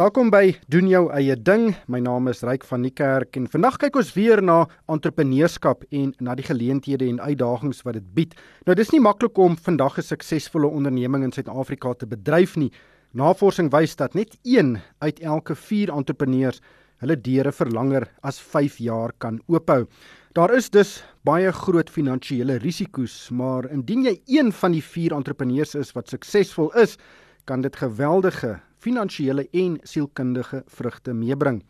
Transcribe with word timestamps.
Welkom 0.00 0.30
by 0.32 0.54
doen 0.72 0.86
jou 0.88 1.00
eie 1.12 1.34
ding. 1.36 1.74
My 1.92 1.98
naam 2.00 2.30
is 2.30 2.38
Ryk 2.46 2.62
van 2.64 2.86
die 2.86 2.92
Kerk 2.96 3.36
en 3.36 3.50
vandag 3.52 3.74
kyk 3.82 3.98
ons 4.00 4.14
weer 4.16 4.40
na 4.40 4.62
entrepreneurskap 4.88 5.82
en 5.92 6.14
na 6.24 6.32
die 6.38 6.46
geleenthede 6.46 7.04
en 7.10 7.18
uitdagings 7.20 7.82
wat 7.84 7.98
dit 7.98 8.06
bied. 8.16 8.32
Nou 8.64 8.78
dis 8.78 8.94
nie 8.94 9.02
maklik 9.04 9.36
om 9.36 9.58
vandag 9.60 9.98
'n 9.98 10.06
suksesvolle 10.08 10.72
onderneming 10.72 11.24
in 11.24 11.32
Suid-Afrika 11.32 11.92
te 11.92 12.06
bedryf 12.06 12.56
nie. 12.56 12.70
Navorsing 13.12 13.68
wys 13.70 13.96
dat 13.96 14.14
net 14.14 14.38
1 14.42 14.80
uit 15.00 15.20
elke 15.20 15.54
4 15.54 15.92
entrepreneurs 15.92 16.62
hulle 17.00 17.16
deure 17.16 17.52
vir 17.52 17.68
langer 17.70 18.08
as 18.22 18.40
5 18.40 18.78
jaar 18.78 19.12
kan 19.18 19.40
oophou. 19.48 19.86
Daar 20.32 20.54
is 20.54 20.70
dus 20.70 21.04
baie 21.24 21.52
groot 21.52 21.90
finansiële 21.90 22.56
risiko's, 22.56 23.30
maar 23.30 23.68
indien 23.70 24.04
jy 24.04 24.20
een 24.26 24.52
van 24.52 24.72
die 24.72 24.82
4 24.82 25.12
entrepreneurs 25.12 25.74
is 25.74 25.92
wat 25.92 26.08
suksesvol 26.08 26.72
is, 26.72 26.96
kan 27.44 27.60
dit 27.60 27.76
geweldige 27.76 28.58
finansiële 28.80 29.46
en 29.52 29.78
sielkundige 29.82 30.62
vrugte 30.66 31.12
meebring. 31.12 31.62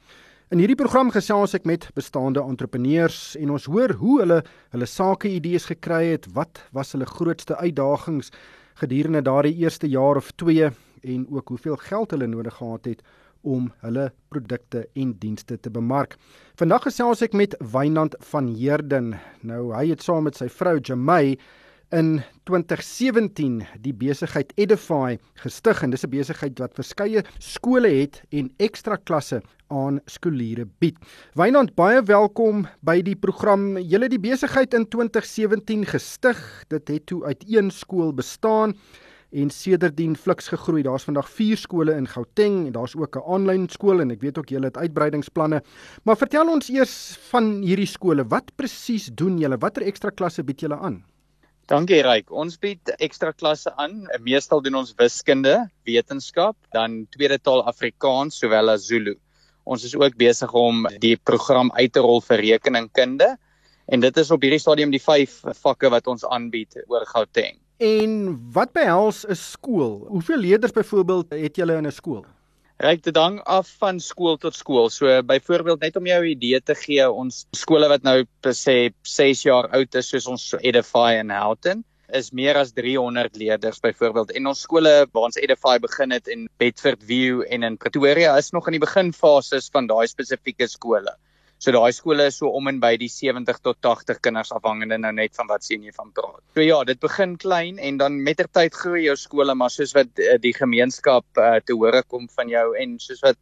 In 0.50 0.58
hierdie 0.58 0.78
program 0.78 1.12
gesels 1.14 1.54
ek 1.54 1.66
met 1.68 1.84
bestaande 1.94 2.42
entrepreneurs 2.42 3.36
en 3.38 3.52
ons 3.54 3.68
hoor 3.70 3.92
hoe 4.00 4.16
hulle 4.22 4.38
hulle 4.72 4.88
sake 4.90 5.30
idees 5.30 5.68
gekry 5.70 6.08
het, 6.08 6.26
wat 6.34 6.58
was 6.74 6.90
hulle 6.96 7.06
grootste 7.06 7.54
uitdagings 7.56 8.32
gedurende 8.80 9.22
daardie 9.22 9.54
eerste 9.62 9.86
jaar 9.86 10.18
of 10.18 10.32
2 10.42 10.70
en 11.02 11.26
ook 11.30 11.54
hoeveel 11.54 11.76
geld 11.76 12.10
hulle 12.10 12.26
nodig 12.26 12.56
gehad 12.58 12.90
het 12.90 13.04
om 13.46 13.70
hulle 13.84 14.10
produkte 14.28 14.88
en 14.94 15.14
dienste 15.18 15.56
te 15.60 15.70
bemark. 15.70 16.16
Vandag 16.58 16.88
gesels 16.88 17.22
ek 17.24 17.36
met 17.36 17.54
Wynand 17.72 18.16
van 18.32 18.50
Heerden. 18.54 19.14
Nou 19.46 19.70
hy 19.74 19.86
het 19.92 20.02
saam 20.04 20.26
met 20.28 20.36
sy 20.36 20.50
vrou 20.52 20.78
Jamey 20.78 21.38
in 21.90 22.20
2017 22.46 23.64
die 23.82 23.92
besigheid 23.94 24.52
Edify 24.58 25.18
gestig 25.42 25.82
en 25.82 25.90
dis 25.90 26.04
'n 26.06 26.10
besigheid 26.10 26.58
wat 26.58 26.74
verskeie 26.74 27.22
skole 27.38 27.88
het 27.88 28.22
en 28.30 28.50
ekstra 28.58 28.96
klasse 28.96 29.42
aan 29.68 30.00
skooliere 30.06 30.66
bied. 30.78 30.96
Wynand, 31.34 31.74
baie 31.74 32.02
welkom 32.02 32.66
by 32.82 33.02
die 33.02 33.16
program. 33.16 33.78
Julle 33.78 34.08
die 34.08 34.18
besigheid 34.18 34.74
in 34.74 34.86
2017 34.86 35.84
gestig. 35.86 36.64
Dit 36.68 36.88
het 36.88 37.06
toe 37.06 37.24
uit 37.24 37.44
een 37.46 37.70
skool 37.70 38.12
bestaan 38.12 38.74
en 39.32 39.50
sedertdien 39.50 40.16
fliks 40.16 40.48
gegroei. 40.48 40.82
Daar's 40.82 41.04
vandag 41.04 41.28
4 41.30 41.56
skole 41.56 41.94
in 41.94 42.06
Gauteng 42.06 42.66
en 42.66 42.72
daar's 42.72 42.96
ook 42.96 43.16
'n 43.16 43.26
aanlyn 43.26 43.68
skool 43.68 44.00
en 44.00 44.10
ek 44.10 44.20
weet 44.20 44.38
ook 44.38 44.48
julle 44.48 44.66
het 44.66 44.76
uitbreidingsplanne. 44.76 45.62
Maar 46.04 46.16
vertel 46.16 46.48
ons 46.48 46.68
eers 46.68 47.18
van 47.30 47.62
hierdie 47.62 47.86
skole. 47.86 48.24
Wat 48.24 48.50
presies 48.56 49.10
doen 49.14 49.38
julle? 49.38 49.58
Watter 49.58 49.82
ekstra 49.82 50.10
klasse 50.10 50.44
bied 50.44 50.60
julle 50.60 50.76
aan? 50.76 51.04
Dankie 51.70 52.00
Ryk. 52.02 52.32
Ons 52.34 52.56
bied 52.58 52.90
ekstra 52.98 53.30
klasse 53.30 53.70
aan. 53.78 54.00
Meestal 54.26 54.58
doen 54.64 54.80
ons 54.80 54.90
wiskunde, 54.98 55.52
wetenskap, 55.86 56.56
dan 56.74 57.04
tweede 57.14 57.36
taal 57.38 57.62
Afrikaans 57.70 58.40
sowel 58.42 58.72
as 58.72 58.88
Zulu. 58.88 59.14
Ons 59.70 59.84
is 59.86 59.94
ook 59.94 60.16
besig 60.18 60.50
om 60.50 60.88
die 60.98 61.14
program 61.14 61.70
uit 61.76 61.92
te 61.94 62.02
rol 62.02 62.18
vir 62.26 62.42
rekeningkunde 62.42 63.28
en 63.86 64.02
dit 64.02 64.18
is 64.18 64.34
op 64.34 64.42
hierdie 64.42 64.58
stadium 64.58 64.90
die 64.90 65.02
5 65.02 65.36
vakke 65.60 65.92
wat 65.94 66.10
ons 66.10 66.26
aanbied 66.26 66.74
oor 66.90 67.06
Gauteng. 67.06 67.62
En 67.78 68.34
wat 68.50 68.74
behels 68.74 69.22
'n 69.30 69.38
skool? 69.38 70.10
Hoeveel 70.10 70.42
leerders 70.42 70.74
byvoorbeeld 70.74 71.38
het 71.38 71.54
julle 71.54 71.78
in 71.78 71.86
'n 71.86 71.94
skool? 71.94 72.26
Ryk 72.80 73.02
dit 73.04 73.16
hang 73.20 73.34
af 73.44 73.68
van 73.76 73.98
skool 74.00 74.38
tot 74.40 74.56
skool. 74.56 74.86
So 74.88 75.12
byvoorbeeld 75.28 75.82
net 75.84 75.96
om 76.00 76.06
jou 76.08 76.20
'n 76.24 76.30
idee 76.32 76.60
te 76.60 76.74
gee, 76.74 77.04
ons 77.10 77.46
skole 77.52 77.88
wat 77.88 78.02
nou 78.02 78.24
sê 78.56 78.94
6 79.04 79.42
jaar 79.44 79.68
oud 79.76 79.94
is 79.94 80.08
soos 80.08 80.26
ons 80.26 80.54
Edify 80.60 81.20
en 81.20 81.28
Houghton 81.30 81.84
is 82.12 82.32
meer 82.32 82.56
as 82.56 82.72
300 82.72 83.36
leerders 83.36 83.80
byvoorbeeld 83.80 84.30
en 84.30 84.46
ons 84.46 84.60
skole 84.60 85.06
waar 85.12 85.28
ons 85.28 85.36
Edify 85.36 85.78
begin 85.78 86.10
het 86.10 86.28
in 86.28 86.48
Bedford 86.58 87.04
View 87.04 87.44
en 87.50 87.62
in 87.62 87.76
Pretoria 87.76 88.36
is 88.38 88.50
nog 88.50 88.66
in 88.66 88.78
die 88.78 88.86
beginfases 88.86 89.68
van 89.72 89.86
daai 89.86 90.06
spesifieke 90.08 90.66
skole. 90.66 91.12
So 91.60 91.74
daai 91.76 91.92
skole 91.92 92.24
is 92.30 92.38
so 92.40 92.48
om 92.56 92.70
en 92.70 92.78
by 92.80 92.94
die 92.96 93.10
70 93.12 93.58
tot 93.60 93.76
80 93.84 94.22
kinders 94.24 94.48
afhangende 94.56 94.96
nou 94.96 95.10
net 95.12 95.34
van 95.36 95.48
wat 95.50 95.66
sien 95.66 95.82
jy 95.84 95.92
van 95.92 96.08
praat. 96.16 96.40
So 96.56 96.64
ja, 96.64 96.78
dit 96.88 97.00
begin 97.02 97.34
klein 97.42 97.76
en 97.76 97.98
dan 98.00 98.16
mettertyd 98.24 98.72
groei 98.72 99.02
jou 99.04 99.16
skole 99.20 99.52
maar 99.54 99.72
soos 99.74 99.92
wat 99.92 100.08
uh, 100.24 100.38
die 100.40 100.54
gemeenskap 100.56 101.26
uh, 101.36 101.58
te 101.60 101.76
hore 101.76 102.00
kom 102.08 102.30
van 102.32 102.48
jou 102.48 102.64
en 102.80 102.96
soos 103.04 103.20
wat 103.26 103.36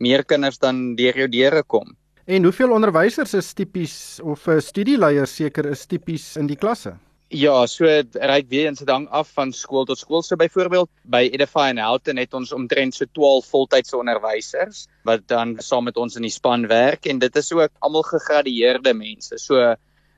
meer 0.00 0.24
kinders 0.24 0.56
dan 0.62 0.94
deur 0.96 1.20
jou 1.20 1.28
deure 1.28 1.60
kom. 1.68 1.92
En 2.24 2.48
hoeveel 2.48 2.72
onderwysers 2.72 3.36
is 3.36 3.52
tipies 3.52 3.98
of 4.24 4.48
'n 4.48 4.56
uh, 4.56 4.64
studieleier 4.64 5.28
seker 5.28 5.68
is 5.68 5.84
tipies 5.86 6.36
in 6.40 6.48
die 6.48 6.56
klasse? 6.56 6.96
Ja, 7.28 7.66
so 7.68 7.84
ryk 7.84 8.46
weer 8.48 8.70
eens 8.70 8.80
hang 8.88 9.04
af 9.12 9.28
van 9.36 9.50
skool 9.52 9.84
tot 9.84 9.98
skool. 10.00 10.22
So 10.24 10.36
byvoorbeeld 10.40 10.88
by 11.04 11.26
Edify 11.28 11.66
and 11.74 11.82
Houghton 11.84 12.16
het 12.16 12.32
ons 12.32 12.54
omtrent 12.56 12.96
so 12.96 13.04
12 13.04 13.50
voltydse 13.52 13.98
onderwysers 13.98 14.86
wat 15.04 15.26
dan 15.28 15.52
saam 15.60 15.84
met 15.84 16.00
ons 16.00 16.16
in 16.16 16.24
die 16.24 16.32
span 16.32 16.64
werk 16.70 17.04
en 17.04 17.20
dit 17.20 17.36
is 17.36 17.52
ook 17.52 17.68
almal 17.84 18.06
gegradueerde 18.08 18.94
mense. 18.96 19.36
So 19.36 19.74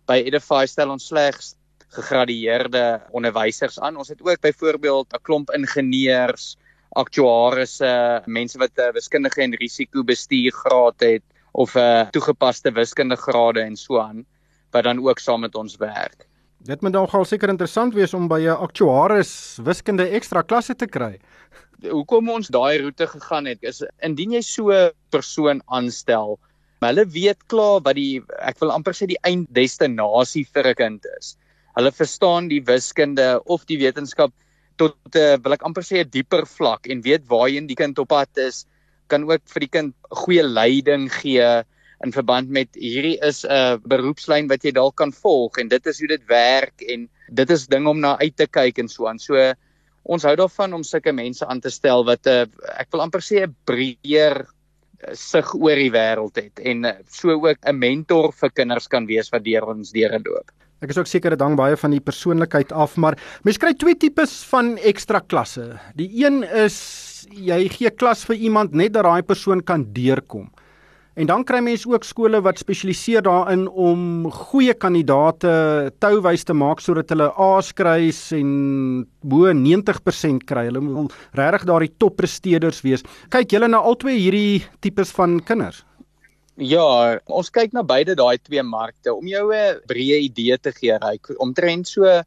by 0.07 0.21
Edify 0.23 0.63
stel 0.71 0.95
ons 0.95 1.11
slegs 1.11 1.57
gegradueerde 1.99 3.03
onderwysers 3.11 3.81
aan. 3.83 3.99
Ons 3.99 4.15
het 4.15 4.23
ook 4.23 4.39
byvoorbeeld 4.47 5.11
'n 5.11 5.23
klomp 5.27 5.51
ingenieurs, 5.51 6.57
aktuariërs, 6.95 7.81
mense 8.27 8.59
wat 8.59 8.79
'n 8.79 8.95
wiskundige 8.95 9.43
en 9.43 9.59
risikobestuur 9.59 10.53
graad 10.63 11.01
het 11.01 11.27
of 11.51 11.75
'n 11.75 12.07
toegepaste 12.15 12.71
wiskundige 12.71 13.23
grade 13.23 13.61
en 13.67 13.77
so 13.77 13.99
aan 13.99 14.25
wat 14.71 14.85
dan 14.85 15.03
ook 15.03 15.19
saam 15.19 15.41
met 15.41 15.55
ons 15.55 15.77
werk. 15.77 16.30
Dit 16.61 16.83
moet 16.85 16.93
nogal 16.93 17.25
seker 17.25 17.49
interessant 17.49 17.95
wees 17.97 18.13
om 18.13 18.27
by 18.29 18.43
'n 18.45 18.61
aktuaris 18.67 19.57
wiskunde 19.65 20.05
ekstra 20.19 20.43
klasse 20.45 20.75
te 20.77 20.87
kry. 20.87 21.17
Hoekom 21.97 22.29
ons 22.29 22.53
daai 22.53 22.83
roete 22.83 23.07
gegaan 23.09 23.47
het 23.49 23.65
is 23.65 23.81
indien 24.05 24.35
jy 24.37 24.43
so 24.45 24.69
'n 24.69 24.93
persoon 25.09 25.63
aanstel, 25.73 26.37
hulle 26.85 27.05
weet 27.17 27.41
klaar 27.49 27.81
wat 27.81 27.97
die 27.97 28.21
ek 28.45 28.61
wil 28.61 28.75
amper 28.77 28.93
sê 28.93 29.09
die 29.09 29.23
einddestinasie 29.25 30.45
vir 30.53 30.69
'n 30.69 30.75
kind 30.75 31.09
is. 31.17 31.37
Hulle 31.79 31.93
verstaan 31.93 32.53
die 32.53 32.61
wiskunde 32.61 33.41
of 33.47 33.65
die 33.65 33.81
wetenskap 33.81 34.33
tot 34.77 34.97
'n 35.15 35.19
uh, 35.19 35.37
wil 35.41 35.57
ek 35.57 35.65
amper 35.65 35.83
sê 35.83 36.05
'n 36.05 36.13
dieper 36.13 36.45
vlak 36.45 36.85
en 36.93 37.01
weet 37.01 37.25
waarheen 37.25 37.73
die 37.73 37.81
kind 37.83 37.99
op 37.99 38.09
pad 38.13 38.37
is, 38.37 38.67
kan 39.09 39.25
ook 39.25 39.49
vir 39.49 39.61
die 39.61 39.75
kind 39.79 39.95
goeie 40.13 40.45
leiding 40.45 41.09
gee 41.09 41.65
in 42.05 42.13
verband 42.13 42.49
met 42.49 42.77
hierdie 42.79 43.19
is 43.27 43.45
'n 43.45 43.81
beroepslyn 43.85 44.49
wat 44.49 44.65
jy 44.65 44.73
dalk 44.73 44.97
kan 44.97 45.13
volg 45.13 45.59
en 45.59 45.69
dit 45.69 45.87
is 45.87 45.99
hoe 45.99 46.09
dit 46.09 46.25
werk 46.29 46.83
en 46.83 47.09
dit 47.29 47.51
is 47.51 47.67
ding 47.67 47.87
om 47.87 48.01
na 48.01 48.17
uit 48.19 48.37
te 48.37 48.47
kyk 48.47 48.79
en 48.79 48.89
so 48.89 49.07
aan. 49.07 49.19
So 49.19 49.37
ons 50.05 50.25
hou 50.25 50.37
daarvan 50.37 50.73
om 50.73 50.83
sulke 50.83 51.13
mense 51.13 51.47
aan 51.47 51.61
te 51.61 51.71
stel 51.71 52.05
wat 52.05 52.27
'n 52.27 52.51
ek 52.79 52.89
wil 52.93 53.01
amper 53.01 53.21
sê 53.21 53.45
'n 53.45 53.55
breër 53.67 54.47
eh, 55.01 55.15
sig 55.15 55.55
oor 55.55 55.77
die 55.77 55.93
wêreld 55.93 56.37
het 56.37 56.59
en 56.59 56.85
eh, 56.85 56.97
so 57.09 57.31
ook 57.31 57.59
'n 57.67 57.79
mentor 57.79 58.33
vir 58.33 58.51
kinders 58.51 58.89
kan 58.89 59.07
wees 59.07 59.31
wat 59.31 59.45
deur 59.45 59.67
ons 59.69 59.93
deure 59.93 60.21
loop. 60.25 60.51
Ek 60.81 60.91
is 60.91 60.99
ook 60.99 61.07
seker 61.07 61.31
dit 61.31 61.41
hang 61.41 61.57
baie 61.57 61.77
van 61.77 61.91
die 61.91 62.01
persoonlikheid 62.01 62.73
af, 62.73 62.97
maar 62.97 63.19
mens 63.45 63.59
kry 63.59 63.75
twee 63.75 63.95
tipes 63.95 64.45
van 64.45 64.79
ekstra 64.79 65.21
klasse. 65.21 65.79
Die 65.95 66.25
een 66.25 66.43
is 66.43 67.27
jy 67.31 67.69
gee 67.69 67.91
klas 67.91 68.25
vir 68.25 68.37
iemand 68.37 68.73
net 68.73 68.93
dat 68.93 69.05
daai 69.05 69.23
persoon 69.23 69.61
kan 69.61 69.85
deurkom. 69.93 70.49
En 71.19 71.27
dan 71.27 71.43
kry 71.45 71.59
mense 71.59 71.89
ook 71.91 72.05
skole 72.07 72.39
wat 72.45 72.61
spesialiseer 72.63 73.25
daarin 73.27 73.65
om 73.69 74.29
goeie 74.31 74.75
kandidate 74.79 75.51
touwys 75.99 76.45
te 76.47 76.55
maak 76.55 76.81
sodat 76.81 77.11
hulle 77.11 77.27
A's 77.35 77.73
kry 77.75 78.13
en 78.39 78.51
bo 79.27 79.51
90% 79.51 80.47
kry. 80.47 80.69
Hulle 80.69 80.85
wil 80.85 81.11
regtig 81.35 81.67
daardie 81.67 81.93
toppresteerders 81.99 82.83
wees. 82.87 83.03
Kyk 83.35 83.57
julle 83.57 83.69
na 83.69 83.83
albei 83.83 84.21
hierdie 84.21 84.63
tipes 84.81 85.11
van 85.17 85.41
kinders. 85.43 85.83
Ja, 86.61 87.19
ons 87.27 87.51
kyk 87.51 87.75
na 87.75 87.83
beide 87.83 88.15
daai 88.15 88.39
twee 88.39 88.63
markte 88.63 89.15
om 89.15 89.27
jou 89.27 89.51
'n 89.51 89.81
breë 89.89 90.23
idee 90.31 90.59
te 90.59 90.71
gee. 90.73 90.93
Ryk 90.93 91.35
omtrent 91.41 91.89
so 91.89 92.23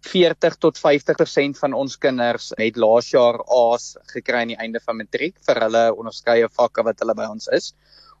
40 0.00 0.56
tot 0.58 0.78
50% 0.78 1.58
van 1.58 1.72
ons 1.72 1.96
kinders 1.96 2.52
het 2.58 2.76
laas 2.76 3.10
jaar 3.10 3.38
A's 3.46 3.96
gekry 4.12 4.40
aan 4.40 4.52
die 4.52 4.58
einde 4.60 4.80
van 4.80 4.96
matriek 4.96 5.36
vir 5.46 5.60
hulle 5.60 5.84
onderskeie 5.94 6.48
vakke 6.48 6.82
wat 6.82 6.98
hulle 6.98 7.14
by 7.14 7.26
ons 7.30 7.48
is. 7.48 7.74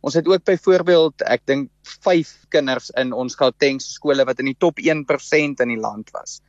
Ons 0.04 0.18
het 0.18 0.26
ook 0.28 0.44
byvoorbeeld, 0.44 1.22
ek 1.32 1.46
dink 1.48 1.70
5 2.04 2.32
kinders 2.52 2.90
in 3.00 3.14
ons 3.16 3.36
Gautengse 3.40 3.88
skole 3.94 4.26
wat 4.28 4.42
in 4.42 4.50
die 4.50 4.58
top 4.60 4.82
1% 4.82 5.62
in 5.64 5.72
die 5.72 5.80
land 5.80 6.12
was. 6.12 6.42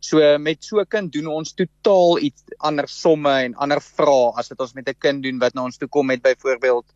So 0.00 0.18
met 0.38 0.64
so 0.64 0.80
'n 0.80 0.88
kind 0.88 1.12
doen 1.12 1.28
ons 1.28 1.52
totaal 1.52 2.18
iets 2.18 2.42
ander 2.58 2.88
somme 2.88 3.34
en 3.44 3.54
ander 3.54 3.80
vrae 3.80 4.32
as 4.40 4.48
wat 4.48 4.60
ons 4.60 4.74
met 4.74 4.88
'n 4.88 4.98
kind 4.98 5.22
doen 5.22 5.38
wat 5.38 5.54
na 5.54 5.64
ons 5.64 5.76
toe 5.78 5.88
kom 5.88 6.06
met 6.06 6.22
byvoorbeeld 6.22 6.86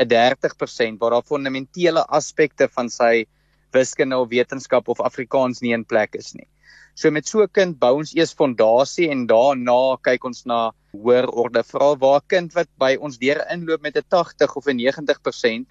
'n 0.00 0.08
30% 0.08 0.98
waar 0.98 1.10
daar 1.10 1.28
fundamentele 1.28 2.02
aspekte 2.08 2.68
van 2.68 2.88
sy 2.88 3.26
wiskunde 3.72 4.16
of 4.16 4.28
wetenskap 4.28 4.88
of 4.88 5.00
Afrikaans 5.00 5.60
nie 5.60 5.72
in 5.72 5.84
plek 5.84 6.14
is 6.14 6.32
nie. 6.34 6.48
So 6.94 7.10
met 7.10 7.28
so 7.28 7.42
'n 7.42 7.52
kind 7.52 7.78
bou 7.78 7.98
ons 7.98 8.14
eers 8.16 8.34
fondasie 8.34 9.10
en 9.10 9.26
daarna 9.26 9.96
kyk 10.02 10.24
ons 10.24 10.46
na 10.46 10.72
hoër 10.92 11.28
orde 11.28 11.62
vra 11.62 11.94
waar 11.94 12.22
kind 12.28 12.54
wat 12.54 12.68
by 12.78 12.96
ons 12.96 13.18
deure 13.18 13.44
inloop 13.52 13.82
met 13.82 13.96
'n 13.96 14.08
80 14.10 14.56
of 14.56 14.66
'n 14.66 14.76
90% 14.76 15.66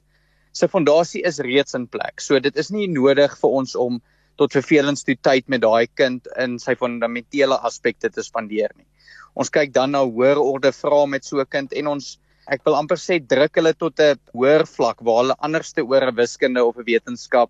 se 0.52 0.68
fondasie 0.68 1.24
is 1.26 1.40
reeds 1.40 1.76
in 1.76 1.88
plek. 1.88 2.22
So 2.22 2.40
dit 2.40 2.56
is 2.58 2.72
nie 2.72 2.88
nodig 2.88 3.38
vir 3.42 3.50
ons 3.50 3.76
om 3.76 4.02
tot 4.38 4.54
vervelings 4.56 5.04
toe 5.04 5.16
tyd 5.16 5.50
met 5.50 5.62
daai 5.62 5.88
kind 5.96 6.28
in 6.38 6.60
sy 6.60 6.76
fundamentele 6.76 7.58
aspekte 7.70 8.10
te 8.10 8.24
spandeer 8.24 8.72
nie. 8.76 8.88
Ons 9.36 9.50
kyk 9.50 9.74
dan 9.74 9.92
na 9.92 10.04
hoër 10.06 10.40
orde 10.40 10.72
vrae 10.72 11.08
met 11.08 11.26
so 11.26 11.40
'n 11.40 11.46
kind 11.46 11.74
en 11.74 11.88
ons 11.88 12.20
ek 12.48 12.62
wil 12.66 12.76
amper 12.76 12.98
sê 12.98 13.20
druk 13.20 13.56
hulle 13.56 13.74
tot 13.74 14.00
'n 14.00 14.20
hoër 14.34 14.66
vlak 14.66 15.02
waar 15.02 15.24
hulle 15.24 15.36
anderste 15.42 15.82
oor 15.82 16.04
'n 16.08 16.16
wiskunde 16.16 16.64
of 16.64 16.78
'n 16.78 16.86
wetenskap 16.86 17.50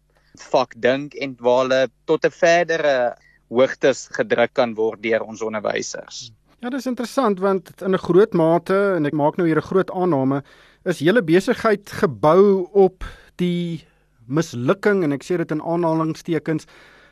vak 0.52 0.74
dink 0.80 1.16
en 1.16 1.36
waar 1.40 1.64
hulle 1.64 1.88
tot 2.08 2.26
'n 2.26 2.32
verdere 2.32 3.16
hoogtes 3.50 4.08
gedruk 4.12 4.54
kan 4.54 4.76
word 4.76 5.02
deur 5.04 5.24
ons 5.24 5.42
onderwysers. 5.42 6.32
Ja, 6.64 6.70
dis 6.70 6.88
interessant 6.90 7.40
want 7.40 7.82
in 7.82 7.94
'n 7.94 8.06
groot 8.08 8.34
mate 8.34 8.96
en 8.96 9.06
ek 9.06 9.14
maak 9.14 9.38
nou 9.38 9.48
hier 9.48 9.58
'n 9.58 9.70
groot 9.70 9.92
aanname, 9.92 10.44
is 10.86 11.00
hele 11.00 11.22
besigheid 11.22 11.90
gebou 11.90 12.70
op 12.74 13.04
die 13.38 13.86
mislukking 14.28 15.04
en 15.04 15.12
ek 15.12 15.24
sê 15.24 15.38
dit 15.38 15.52
in 15.52 15.62
aanhalingstekens 15.62 16.66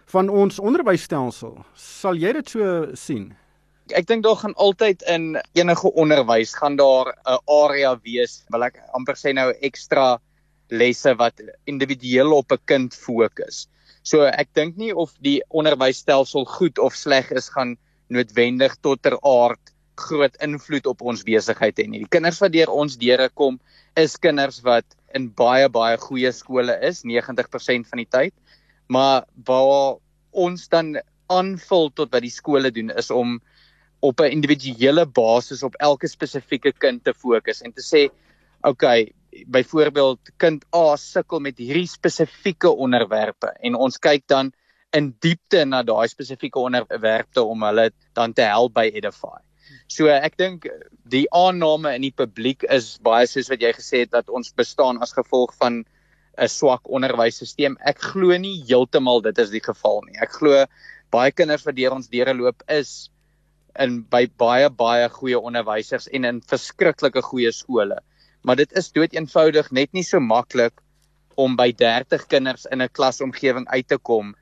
van 0.06 0.30
ons 0.30 0.60
onderwysstelsel. 0.60 1.66
Sal 1.76 2.16
jy 2.16 2.34
dit 2.34 2.50
so 2.50 2.88
sien? 2.94 3.34
Ek 3.92 4.08
dink 4.08 4.24
daar 4.24 4.40
gaan 4.40 4.56
altyd 4.56 5.04
in 5.12 5.38
enige 5.54 5.92
onderwys 5.94 6.54
gaan 6.56 6.76
daar 6.76 7.14
'n 7.26 7.40
area 7.48 7.96
wees, 8.04 8.44
wil 8.50 8.64
ek 8.64 8.80
amper 8.94 9.16
sê 9.16 9.34
nou 9.34 9.52
ekstra 9.62 10.20
lesse 10.70 11.16
wat 11.16 11.34
individueel 11.66 12.32
op 12.34 12.52
'n 12.52 12.62
kind 12.66 12.94
fokus. 12.94 13.68
So 14.04 14.28
ek 14.28 14.52
dink 14.54 14.78
nie 14.78 14.92
of 14.92 15.14
die 15.24 15.40
onderwysstelsel 15.50 16.46
goed 16.58 16.80
of 16.80 16.96
sleg 17.00 17.32
is 17.32 17.48
gaan 17.54 17.78
noodwendig 18.12 18.76
tot 18.84 19.02
ter 19.02 19.16
aard 19.24 19.72
groot 20.00 20.36
invloed 20.44 20.88
op 20.90 21.02
ons 21.06 21.24
besigheid 21.24 21.78
hê 21.80 21.86
nie. 21.88 22.04
Die 22.04 22.12
kinders 22.12 22.42
wat 22.44 22.54
deur 22.56 22.72
ons 22.74 22.98
deure 23.00 23.30
kom 23.30 23.60
is 24.00 24.18
kinders 24.18 24.60
wat 24.66 24.86
in 25.16 25.30
baie 25.30 25.70
baie 25.70 25.98
goeie 26.02 26.32
skole 26.34 26.76
is 26.84 27.04
90% 27.08 27.90
van 27.90 28.02
die 28.02 28.10
tyd. 28.10 28.34
Maar 28.92 29.24
waar 29.48 30.00
ons 30.34 30.68
dan 30.68 30.98
aanvul 31.32 31.92
tot 31.96 32.12
wat 32.12 32.26
die 32.26 32.34
skole 32.34 32.74
doen 32.74 32.92
is 32.92 33.12
om 33.14 33.40
op 34.04 34.20
'n 34.20 34.36
individuele 34.36 35.06
basis 35.06 35.64
op 35.64 35.76
elke 35.80 36.08
spesifieke 36.08 36.74
kind 36.74 37.04
te 37.04 37.14
fokus 37.14 37.62
en 37.62 37.72
te 37.72 37.82
sê, 37.82 38.12
"Oké, 38.64 38.70
okay, 38.70 39.14
byvoorbeeld 39.48 40.34
kind 40.38 40.66
A 40.76 40.96
sukkel 41.00 41.42
met 41.44 41.58
hierdie 41.58 41.88
spesifieke 41.90 42.70
onderwerpe 42.70 43.54
en 43.62 43.76
ons 43.76 43.98
kyk 44.02 44.28
dan 44.32 44.52
in 44.94 45.14
diepte 45.26 45.64
na 45.66 45.82
daai 45.84 46.08
spesifieke 46.12 46.60
onderwerpe 46.62 47.42
om 47.42 47.66
hulle 47.66 47.90
dan 48.14 48.34
te 48.34 48.46
help 48.46 48.76
by 48.78 48.90
Edify. 48.94 49.40
So 49.90 50.12
ek 50.12 50.38
dink 50.38 50.68
die 51.10 51.26
aanname 51.34 51.96
in 51.98 52.06
die 52.06 52.14
publiek 52.14 52.66
is 52.70 52.98
baie 53.04 53.26
soos 53.30 53.50
wat 53.52 53.64
jy 53.64 53.74
gesê 53.74 54.04
het 54.04 54.14
dat 54.14 54.30
ons 54.30 54.54
bestaan 54.58 55.02
as 55.02 55.16
gevolg 55.18 55.56
van 55.62 55.84
'n 56.38 56.50
swak 56.50 56.90
onderwysstelsel. 56.90 57.78
Ek 57.86 58.00
glo 58.02 58.38
nie 58.38 58.64
heeltemal 58.68 59.22
dit 59.22 59.38
is 59.40 59.50
die 59.50 59.64
geval 59.64 60.02
nie. 60.08 60.18
Ek 60.22 60.32
glo 60.32 60.66
baie 61.12 61.32
kinders 61.32 61.66
wat 61.66 61.76
deur 61.76 61.94
ons 61.94 62.10
deure 62.10 62.34
loop 62.34 62.64
is 62.68 63.10
in 63.80 64.02
by 64.04 64.26
baie 64.38 64.70
baie 64.70 65.10
goeie 65.10 65.40
onderwysers 65.40 66.08
en 66.14 66.26
in 66.26 66.42
verskriklike 66.42 67.22
goeie 67.22 67.52
skole 67.52 67.98
maar 68.44 68.60
dit 68.60 68.72
is 68.80 68.92
dood 68.92 69.14
eenvoudig 69.16 69.72
net 69.72 69.92
nie 69.94 70.04
so 70.04 70.20
maklik 70.20 70.82
om 71.36 71.56
by 71.58 71.72
30 71.72 72.28
kinders 72.28 72.66
in 72.72 72.82
'n 72.82 72.90
klasomgewing 72.92 73.68
uit 73.68 73.88
te 73.88 73.98
kom 73.98 74.36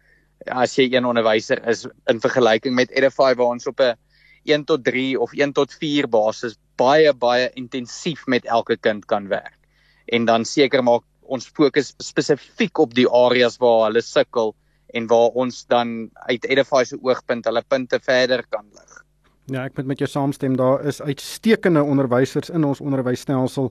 as 0.48 0.76
jy 0.78 0.90
een 0.92 1.06
onderwyser 1.06 1.62
is 1.70 1.88
in 2.10 2.20
vergelyking 2.20 2.76
met 2.76 2.92
Edify 2.92 3.34
waar 3.34 3.54
ons 3.56 3.68
op 3.68 3.80
'n 3.80 3.96
1 4.44 4.66
tot 4.66 4.84
3 4.84 5.20
of 5.20 5.34
1 5.34 5.54
tot 5.54 5.74
4 5.74 6.08
basis 6.08 6.58
baie 6.78 7.14
baie 7.14 7.50
intensief 7.54 8.26
met 8.28 8.46
elke 8.46 8.78
kind 8.78 9.06
kan 9.06 9.28
werk 9.28 9.60
en 10.08 10.26
dan 10.26 10.46
seker 10.46 10.84
maak 10.84 11.04
ons 11.22 11.48
fokus 11.48 11.94
spesifiek 12.04 12.80
op 12.80 12.94
die 12.94 13.08
areas 13.08 13.58
waar 13.62 13.86
hulle 13.88 14.02
sukkel 14.02 14.56
en 14.94 15.08
waar 15.08 15.38
ons 15.44 15.64
dan 15.72 16.10
uit 16.28 16.46
Edify 16.46 16.84
se 16.88 17.00
oogpunt 17.00 17.48
hulle 17.48 17.64
punte 17.68 18.00
verder 18.04 18.44
kan 18.50 18.68
lig. 18.76 18.98
Ja, 19.52 19.66
ek 19.68 19.76
moet 19.76 19.90
met 19.90 20.00
jou 20.00 20.08
saamstem. 20.08 20.54
Daar 20.56 20.86
is 20.88 21.02
uitstekende 21.04 21.82
onderwysers 21.84 22.50
in 22.56 22.64
ons 22.64 22.80
onderwysstelsel. 22.80 23.68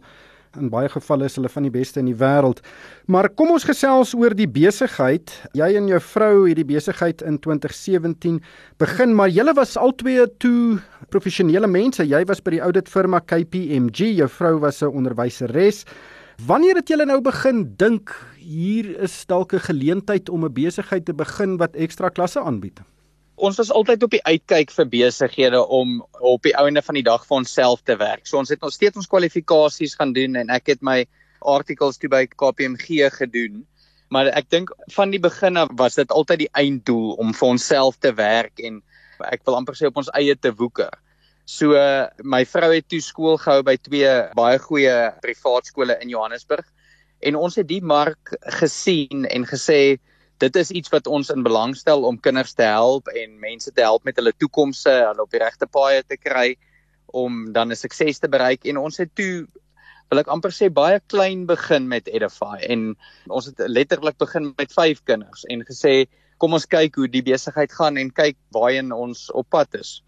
In 0.61 0.69
baie 0.69 0.91
gevalle 0.93 1.25
is 1.25 1.39
hulle 1.39 1.49
van 1.49 1.65
die 1.65 1.73
beste 1.73 2.03
in 2.03 2.11
die 2.11 2.19
wêreld. 2.21 2.61
Maar 3.09 3.31
kom 3.33 3.55
ons 3.55 3.65
gesels 3.65 4.13
oor 4.19 4.37
die 4.37 4.49
besigheid. 4.51 5.33
Jy 5.57 5.71
en 5.79 5.89
jou 5.89 6.03
vrou 6.05 6.35
het 6.51 6.61
die 6.61 6.67
besigheid 6.69 7.25
in 7.25 7.39
2017 7.41 8.43
begin, 8.83 9.17
maar 9.17 9.33
julle 9.33 9.57
was 9.57 9.79
albei 9.81 10.27
toe 10.43 10.83
professionele 11.09 11.71
mense. 11.71 12.05
Jy 12.05 12.27
was 12.29 12.45
by 12.45 12.59
die 12.59 12.63
audit 12.67 12.93
firma 12.93 13.23
KPMG, 13.25 14.13
jou 14.21 14.29
vrou 14.29 14.59
was 14.61 14.83
'n 14.83 14.93
onderwyseres. 14.93 15.87
Wanneer 16.45 16.77
het 16.77 16.89
julle 16.89 17.07
nou 17.07 17.23
begin 17.23 17.73
dink 17.77 18.13
hier 18.37 19.01
is 19.01 19.25
dalk 19.25 19.55
'n 19.55 19.65
geleentheid 19.65 20.29
om 20.29 20.45
'n 20.45 20.53
besigheid 20.53 21.07
te 21.07 21.15
begin 21.15 21.57
wat 21.57 21.75
ekstra 21.75 22.11
klasse 22.11 22.41
aanbied? 22.41 22.81
Ons 23.41 23.57
was 23.61 23.71
altyd 23.73 24.05
op 24.05 24.13
die 24.15 24.23
uitkyk 24.27 24.73
vir 24.75 24.89
besighede 24.93 25.61
om 25.73 26.01
op 26.21 26.45
die 26.45 26.55
ouende 26.61 26.83
van 26.85 26.99
die 26.99 27.07
dag 27.07 27.25
vir 27.27 27.41
onsself 27.41 27.83
te 27.89 27.97
werk. 28.01 28.27
So 28.29 28.39
ons 28.41 28.53
het 28.53 28.61
nog 28.61 28.75
steeds 28.75 29.01
ons 29.01 29.09
kwalifikasies 29.11 29.97
gaan 29.99 30.13
doen 30.17 30.37
en 30.41 30.53
ek 30.53 30.73
het 30.75 30.85
my 30.85 31.03
artikels 31.41 31.99
toe 32.01 32.11
by 32.13 32.27
KPMG 32.29 33.09
gedoen. 33.17 33.63
Maar 34.13 34.33
ek 34.37 34.51
dink 34.53 34.73
van 34.95 35.15
die 35.15 35.23
begin 35.23 35.57
af 35.61 35.73
was 35.79 35.97
dit 35.97 36.13
altyd 36.13 36.45
die 36.45 36.53
einddoel 36.59 37.15
om 37.23 37.33
vir 37.37 37.55
onsself 37.55 37.97
te 38.03 38.13
werk 38.19 38.61
en 38.61 38.83
ek 39.31 39.45
wil 39.47 39.57
amper 39.59 39.77
sê 39.79 39.89
op 39.89 40.01
ons 40.01 40.11
eie 40.19 40.35
te 40.37 40.53
woeker. 40.57 40.93
So 41.49 41.79
my 42.23 42.45
vrou 42.47 42.71
het 42.75 42.89
toe 42.91 43.01
skool 43.03 43.41
gehou 43.41 43.65
by 43.67 43.77
twee 43.81 44.13
baie 44.39 44.61
goeie 44.63 44.97
privaat 45.25 45.71
skole 45.71 45.97
in 46.03 46.13
Johannesburg 46.13 46.67
en 47.27 47.37
ons 47.37 47.57
het 47.57 47.69
die 47.69 47.83
mark 47.85 48.35
gesien 48.61 49.27
en 49.29 49.49
gesê 49.49 49.99
dit 50.41 50.57
is 50.57 50.71
iets 50.73 50.93
wat 50.93 51.07
ons 51.07 51.31
in 51.35 51.45
belang 51.45 51.75
stel 51.77 52.07
om 52.09 52.19
kinders 52.21 52.55
te 52.57 52.65
help 52.65 53.11
en 53.13 53.39
mense 53.43 53.73
te 53.77 53.85
help 53.85 54.07
met 54.09 54.17
hulle 54.17 54.33
toekomse, 54.41 54.91
hulle 54.91 55.25
op 55.25 55.33
die 55.33 55.43
regte 55.43 55.69
paaie 55.69 56.03
te 56.03 56.17
kry 56.17 56.55
om 57.07 57.53
dan 57.53 57.71
'n 57.71 57.77
sukses 57.77 58.19
te 58.19 58.29
bereik. 58.29 58.65
En 58.65 58.79
ons 58.79 58.97
het 58.97 59.11
toe 59.15 59.47
wil 60.11 60.19
ek 60.19 60.29
amper 60.29 60.51
sê 60.51 60.71
baie 60.73 61.01
klein 61.07 61.47
begin 61.47 61.89
met 61.89 62.09
Edify. 62.09 62.57
En 62.69 62.97
ons 63.29 63.47
het 63.47 63.59
letterlik 63.67 64.19
begin 64.19 64.55
met 64.57 64.73
5 64.73 65.05
kinders 65.05 65.45
en 65.45 65.65
gesê 65.65 66.07
kom 66.39 66.53
ons 66.53 66.67
kyk 66.67 66.95
hoe 66.97 67.09
die 67.09 67.23
besigheid 67.23 67.73
gaan 67.73 67.97
en 67.97 68.11
kyk 68.11 68.37
waarheen 68.51 68.93
ons 68.93 69.31
op 69.31 69.49
pad 69.51 69.75
is. 69.75 70.03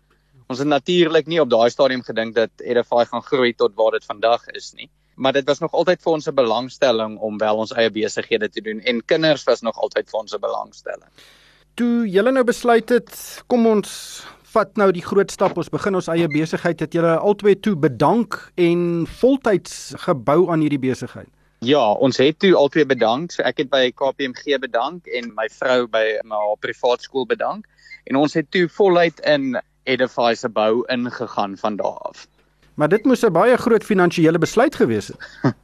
Ons 0.49 0.59
het 0.59 0.69
natuurlik 0.69 1.27
nie 1.27 1.41
op 1.41 1.51
daai 1.51 1.71
stadium 1.71 2.03
gedink 2.03 2.35
dat 2.35 2.51
Edify 2.61 3.05
gaan 3.05 3.23
groei 3.23 3.53
tot 3.53 3.75
waar 3.75 3.93
dit 3.93 4.05
vandag 4.05 4.49
is 4.49 4.73
nie 4.73 4.89
maar 5.15 5.33
dit 5.33 5.47
was 5.47 5.59
nog 5.59 5.73
altyd 5.73 6.03
vir 6.03 6.13
ons 6.13 6.29
'n 6.29 6.35
belangstelling 6.35 7.19
om 7.19 7.39
wel 7.39 7.57
ons 7.57 7.73
eie 7.73 7.91
besighede 7.91 8.49
te 8.49 8.61
doen 8.61 8.81
en 8.81 9.05
kinders 9.05 9.45
was 9.45 9.61
nog 9.61 9.79
altyd 9.79 10.11
vir 10.11 10.21
ons 10.21 10.35
'n 10.35 10.41
belangstelling. 10.41 11.11
Toe 11.75 12.09
julle 12.09 12.33
nou 12.33 12.45
besluit 12.45 12.89
het, 12.89 13.43
kom 13.47 13.67
ons 13.67 14.25
vat 14.53 14.77
nou 14.77 14.91
die 14.93 15.05
groot 15.05 15.31
stap, 15.31 15.57
ons 15.57 15.71
begin 15.73 15.95
ons 15.95 16.09
eie 16.09 16.29
besigheid, 16.29 16.81
het 16.81 16.93
julle 16.93 17.17
albei 17.19 17.55
toe 17.61 17.77
bedank 17.77 18.53
en 18.61 19.07
voltyds 19.07 19.95
gebou 19.97 20.51
aan 20.51 20.61
hierdie 20.61 20.83
besigheid. 20.83 21.29
Ja, 21.63 21.93
ons 21.93 22.17
het 22.19 22.39
toe 22.43 22.55
albei 22.59 22.85
bedank. 22.85 23.33
So 23.33 23.43
ek 23.47 23.63
het 23.63 23.71
by 23.71 23.93
KPMG 23.95 24.59
bedank 24.59 25.07
en 25.07 25.31
my 25.35 25.49
vrou 25.49 25.87
by 25.87 26.19
my 26.27 26.41
privaat 26.61 27.03
skool 27.07 27.27
bedank 27.27 27.69
en 28.11 28.17
ons 28.17 28.35
het 28.35 28.51
toe 28.51 28.69
voluit 28.69 29.21
in 29.21 29.55
Edify 29.87 30.35
se 30.35 30.49
bou 30.49 30.85
ingegaan 30.91 31.57
van 31.57 31.77
daardie 31.77 32.11
af. 32.11 32.27
Maar 32.75 32.89
dit 32.89 33.05
moes 33.05 33.23
'n 33.25 33.33
baie 33.33 33.57
groot 33.57 33.85
finansiële 33.85 34.39
besluit 34.39 34.75
gewees 34.75 35.09
het. 35.13 35.21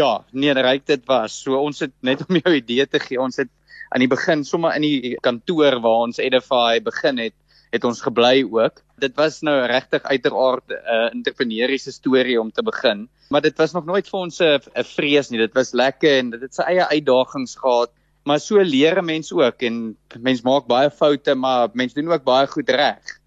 ja, 0.00 0.24
nee, 0.30 0.52
ryk 0.52 0.86
dit 0.86 1.04
was. 1.04 1.42
So 1.42 1.58
ons 1.58 1.80
het 1.80 1.92
net 2.00 2.22
om 2.28 2.36
jou 2.36 2.54
idee 2.54 2.86
te 2.86 3.00
gee, 3.00 3.20
ons 3.20 3.36
het 3.36 3.48
aan 3.88 4.04
die 4.04 4.10
begin 4.10 4.44
sommer 4.44 4.74
in 4.76 4.82
die 4.82 5.16
kantoor 5.20 5.80
waar 5.80 6.06
ons 6.06 6.18
Edify 6.18 6.80
begin 6.84 7.18
het, 7.18 7.34
het 7.72 7.84
ons 7.84 8.00
gebly 8.00 8.44
ook. 8.44 8.82
Dit 9.00 9.16
was 9.16 9.40
nou 9.40 9.66
regtig 9.66 10.02
uiteraard 10.02 10.68
'n 10.68 10.72
uh, 10.72 11.08
entrepreneursiese 11.12 11.92
storie 11.92 12.40
om 12.40 12.50
te 12.52 12.62
begin, 12.62 13.08
maar 13.28 13.40
dit 13.40 13.56
was 13.56 13.72
nog 13.72 13.84
nooit 13.84 14.08
vir 14.08 14.20
ons 14.20 14.40
'n 14.40 14.84
vrees 14.94 15.30
nie. 15.30 15.38
Dit 15.38 15.54
was 15.54 15.72
lekker 15.72 16.18
en 16.18 16.30
dit 16.30 16.40
het 16.40 16.54
sy 16.54 16.62
eie 16.62 16.86
uitdagings 16.86 17.56
gehad, 17.56 17.90
maar 18.24 18.40
so 18.40 18.60
leer 18.60 18.98
'n 18.98 19.04
mens 19.04 19.32
ook 19.32 19.62
en 19.62 19.96
mens 20.20 20.42
maak 20.42 20.66
baie 20.66 20.90
foute, 20.90 21.34
maar 21.34 21.68
mens 21.72 21.94
doen 21.94 22.12
ook 22.12 22.24
baie 22.24 22.46
goed 22.46 22.68
reg 22.68 23.17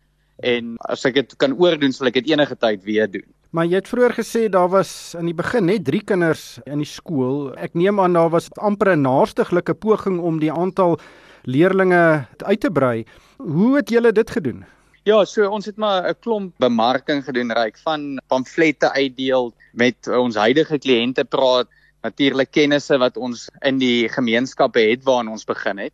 en 0.42 0.76
as 0.90 1.06
ek 1.06 1.20
dit 1.20 1.38
kan 1.38 1.54
oordoen 1.58 1.94
sal 1.94 2.10
ek 2.10 2.20
dit 2.20 2.32
enige 2.34 2.56
tyd 2.56 2.84
weer 2.84 3.10
doen. 3.12 3.26
Maar 3.52 3.68
jy 3.68 3.82
het 3.82 3.90
vroeër 3.92 4.14
gesê 4.16 4.46
daar 4.52 4.70
was 4.72 5.14
in 5.20 5.28
die 5.28 5.36
begin 5.36 5.66
net 5.68 5.84
3 5.88 6.04
kinders 6.08 6.60
in 6.66 6.80
die 6.80 6.88
skool. 6.88 7.52
Ek 7.60 7.74
neem 7.76 8.00
aan 8.00 8.16
daar 8.16 8.30
was 8.32 8.48
amper 8.56 8.96
'n 8.96 9.02
naastiglike 9.04 9.74
poging 9.74 10.20
om 10.20 10.40
die 10.40 10.52
aantal 10.52 11.00
leerdlinge 11.44 12.28
uit 12.46 12.62
te 12.62 12.72
brei. 12.72 13.06
Hoe 13.38 13.76
het 13.76 13.90
julle 13.90 14.12
dit 14.12 14.30
gedoen? 14.30 14.66
Ja, 15.04 15.26
so 15.26 15.50
ons 15.50 15.66
het 15.66 15.78
maar 15.78 16.08
'n 16.10 16.16
klomp 16.22 16.54
bemarking 16.58 17.24
gedoen 17.24 17.52
reik 17.52 17.78
van 17.78 18.22
pamflette 18.28 18.92
uitdeel 18.94 19.54
met 19.74 20.08
ons 20.08 20.36
huidige 20.36 20.78
kliënte 20.78 21.26
praat, 21.26 21.68
natuurlik 22.04 22.52
kennisse 22.52 22.98
wat 22.98 23.18
ons 23.18 23.50
in 23.62 23.78
die 23.78 24.10
gemeenskappe 24.10 24.80
het 24.80 25.04
waarna 25.04 25.32
ons 25.32 25.46
begin 25.46 25.78
het 25.78 25.94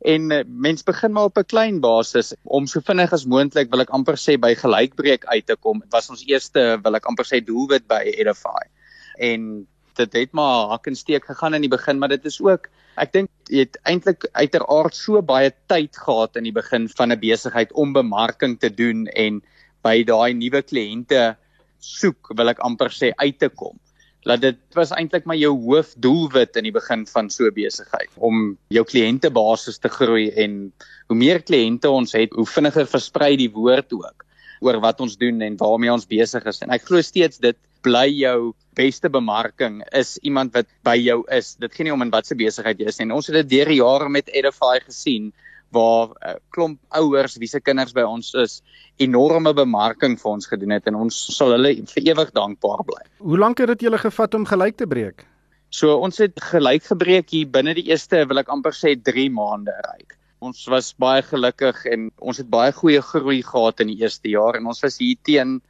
en 0.00 0.30
uh, 0.30 0.42
mens 0.46 0.82
begin 0.82 1.12
maar 1.12 1.30
op 1.30 1.38
'n 1.38 1.48
klein 1.48 1.80
basis 1.80 2.34
om 2.42 2.66
so 2.66 2.80
vinnig 2.80 3.12
as 3.12 3.24
moontlik 3.24 3.70
wil 3.70 3.80
ek 3.80 3.90
amper 3.90 4.16
sê 4.16 4.36
by 4.38 4.54
gelykbreek 4.54 5.24
uit 5.24 5.46
te 5.46 5.56
kom. 5.56 5.80
Dit 5.80 5.92
was 5.92 6.10
ons 6.10 6.24
eerste 6.26 6.78
wil 6.82 6.94
ek 6.94 7.06
amper 7.06 7.24
sê 7.24 7.40
doelwit 7.44 7.86
by 7.88 8.02
Edify. 8.04 8.64
En 9.18 9.66
dit 9.96 10.12
het 10.12 10.32
maar 10.32 10.68
hak 10.68 10.86
en 10.86 10.96
steek 10.96 11.24
gegaan 11.24 11.54
in 11.54 11.62
die 11.62 11.72
begin, 11.72 11.98
maar 11.98 12.08
dit 12.08 12.24
is 12.24 12.40
ook 12.40 12.68
ek 12.96 13.12
dink 13.12 13.30
jy 13.48 13.64
het 13.64 13.78
eintlik 13.84 14.28
uiteraard 14.32 14.94
so 14.94 15.22
baie 15.22 15.52
tyd 15.68 15.96
gehad 15.96 16.36
in 16.36 16.44
die 16.44 16.52
begin 16.52 16.88
van 16.88 17.12
'n 17.12 17.20
besigheid 17.20 17.72
om 17.72 17.92
bemarking 17.92 18.58
te 18.60 18.70
doen 18.70 19.06
en 19.06 19.42
by 19.82 20.02
daai 20.04 20.34
nuwe 20.34 20.62
kliënte 20.62 21.36
soek, 21.78 22.32
wil 22.36 22.48
ek 22.48 22.58
amper 22.58 22.90
sê 22.90 23.12
uit 23.16 23.38
te 23.38 23.48
kom. 23.48 23.78
Dat 24.26 24.42
dit 24.42 24.58
was 24.74 24.90
eintlik 24.90 25.26
maar 25.28 25.38
jou 25.38 25.52
hoofdoelwit 25.68 26.58
in 26.58 26.66
die 26.66 26.74
begin 26.74 27.04
van 27.06 27.30
so 27.30 27.50
besigheid 27.54 28.10
om 28.16 28.56
jou 28.74 28.82
kliëntebasis 28.84 29.78
te 29.78 29.90
groei 29.92 30.28
en 30.34 30.56
hoe 31.06 31.18
meer 31.18 31.42
kliënte 31.46 31.90
ons 31.90 32.16
het, 32.18 32.34
hoe 32.34 32.46
vinniger 32.50 32.88
versprei 32.90 33.36
die 33.38 33.52
woord 33.54 33.94
ook 33.94 34.24
oor 34.64 34.80
wat 34.82 35.00
ons 35.04 35.16
doen 35.20 35.42
en 35.44 35.56
waarmee 35.60 35.92
ons 35.92 36.08
besig 36.08 36.44
is. 36.48 36.62
En 36.64 36.72
ek 36.74 36.88
glo 36.88 37.04
steeds 37.04 37.38
dit 37.38 37.58
bly 37.86 38.06
jou 38.10 38.52
beste 38.76 39.08
bemarking 39.12 39.80
is 39.94 40.16
iemand 40.26 40.54
wat 40.56 40.68
by 40.86 40.96
jou 40.98 41.20
is. 41.32 41.54
Dit 41.60 41.76
gaan 41.76 41.86
nie 41.88 41.94
om 41.94 42.02
in 42.02 42.12
watter 42.12 42.38
besigheid 42.38 42.80
jy 42.80 42.90
is 42.90 42.98
nie. 42.98 43.12
Ons 43.14 43.30
het 43.30 43.38
dit 43.44 43.52
deur 43.56 43.70
die 43.70 43.78
jare 43.78 44.08
met 44.10 44.32
Edify 44.34 44.80
gesien 44.84 45.30
waar 45.74 46.08
'n 46.08 46.28
uh, 46.28 46.34
klomp 46.50 46.78
ouers 46.88 47.36
wie 47.36 47.48
se 47.48 47.60
kinders 47.60 47.92
by 47.92 48.02
ons 48.02 48.34
is 48.34 48.62
enorme 48.98 49.52
bemarking 49.54 50.16
vir 50.20 50.30
ons 50.32 50.46
gedoen 50.46 50.70
het 50.70 50.86
en 50.86 50.94
ons 50.94 51.14
sal 51.36 51.52
hulle 51.56 51.74
vir 51.94 52.02
ewig 52.12 52.30
dankbaar 52.32 52.84
bly. 52.84 53.02
Hoe 53.18 53.38
lank 53.38 53.58
het 53.58 53.68
dit 53.68 53.86
julle 53.88 53.98
gevat 53.98 54.34
om 54.34 54.44
gelyk 54.44 54.76
te 54.76 54.86
breek? 54.86 55.26
So 55.70 55.98
ons 55.98 56.18
het 56.18 56.38
gelyk 56.40 56.84
gebreek 56.84 57.30
hier 57.30 57.46
binne 57.46 57.74
die 57.74 57.88
eerste 57.90 58.24
wil 58.26 58.38
ek 58.38 58.48
amper 58.48 58.72
sê 58.72 58.94
3 58.96 59.28
maande 59.30 59.74
ryk. 59.90 60.16
Ons 60.40 60.66
was 60.68 60.92
baie 60.94 61.22
gelukkig 61.22 61.86
en 61.86 62.10
ons 62.20 62.36
het 62.36 62.48
baie 62.50 62.72
goeie 62.72 63.00
groei 63.02 63.42
gehad 63.42 63.80
in 63.80 63.88
die 63.88 64.00
eerste 64.02 64.28
jaar 64.28 64.56
en 64.56 64.66
ons 64.66 64.82
was 64.84 64.98
hier 64.98 65.16
teen 65.24 65.60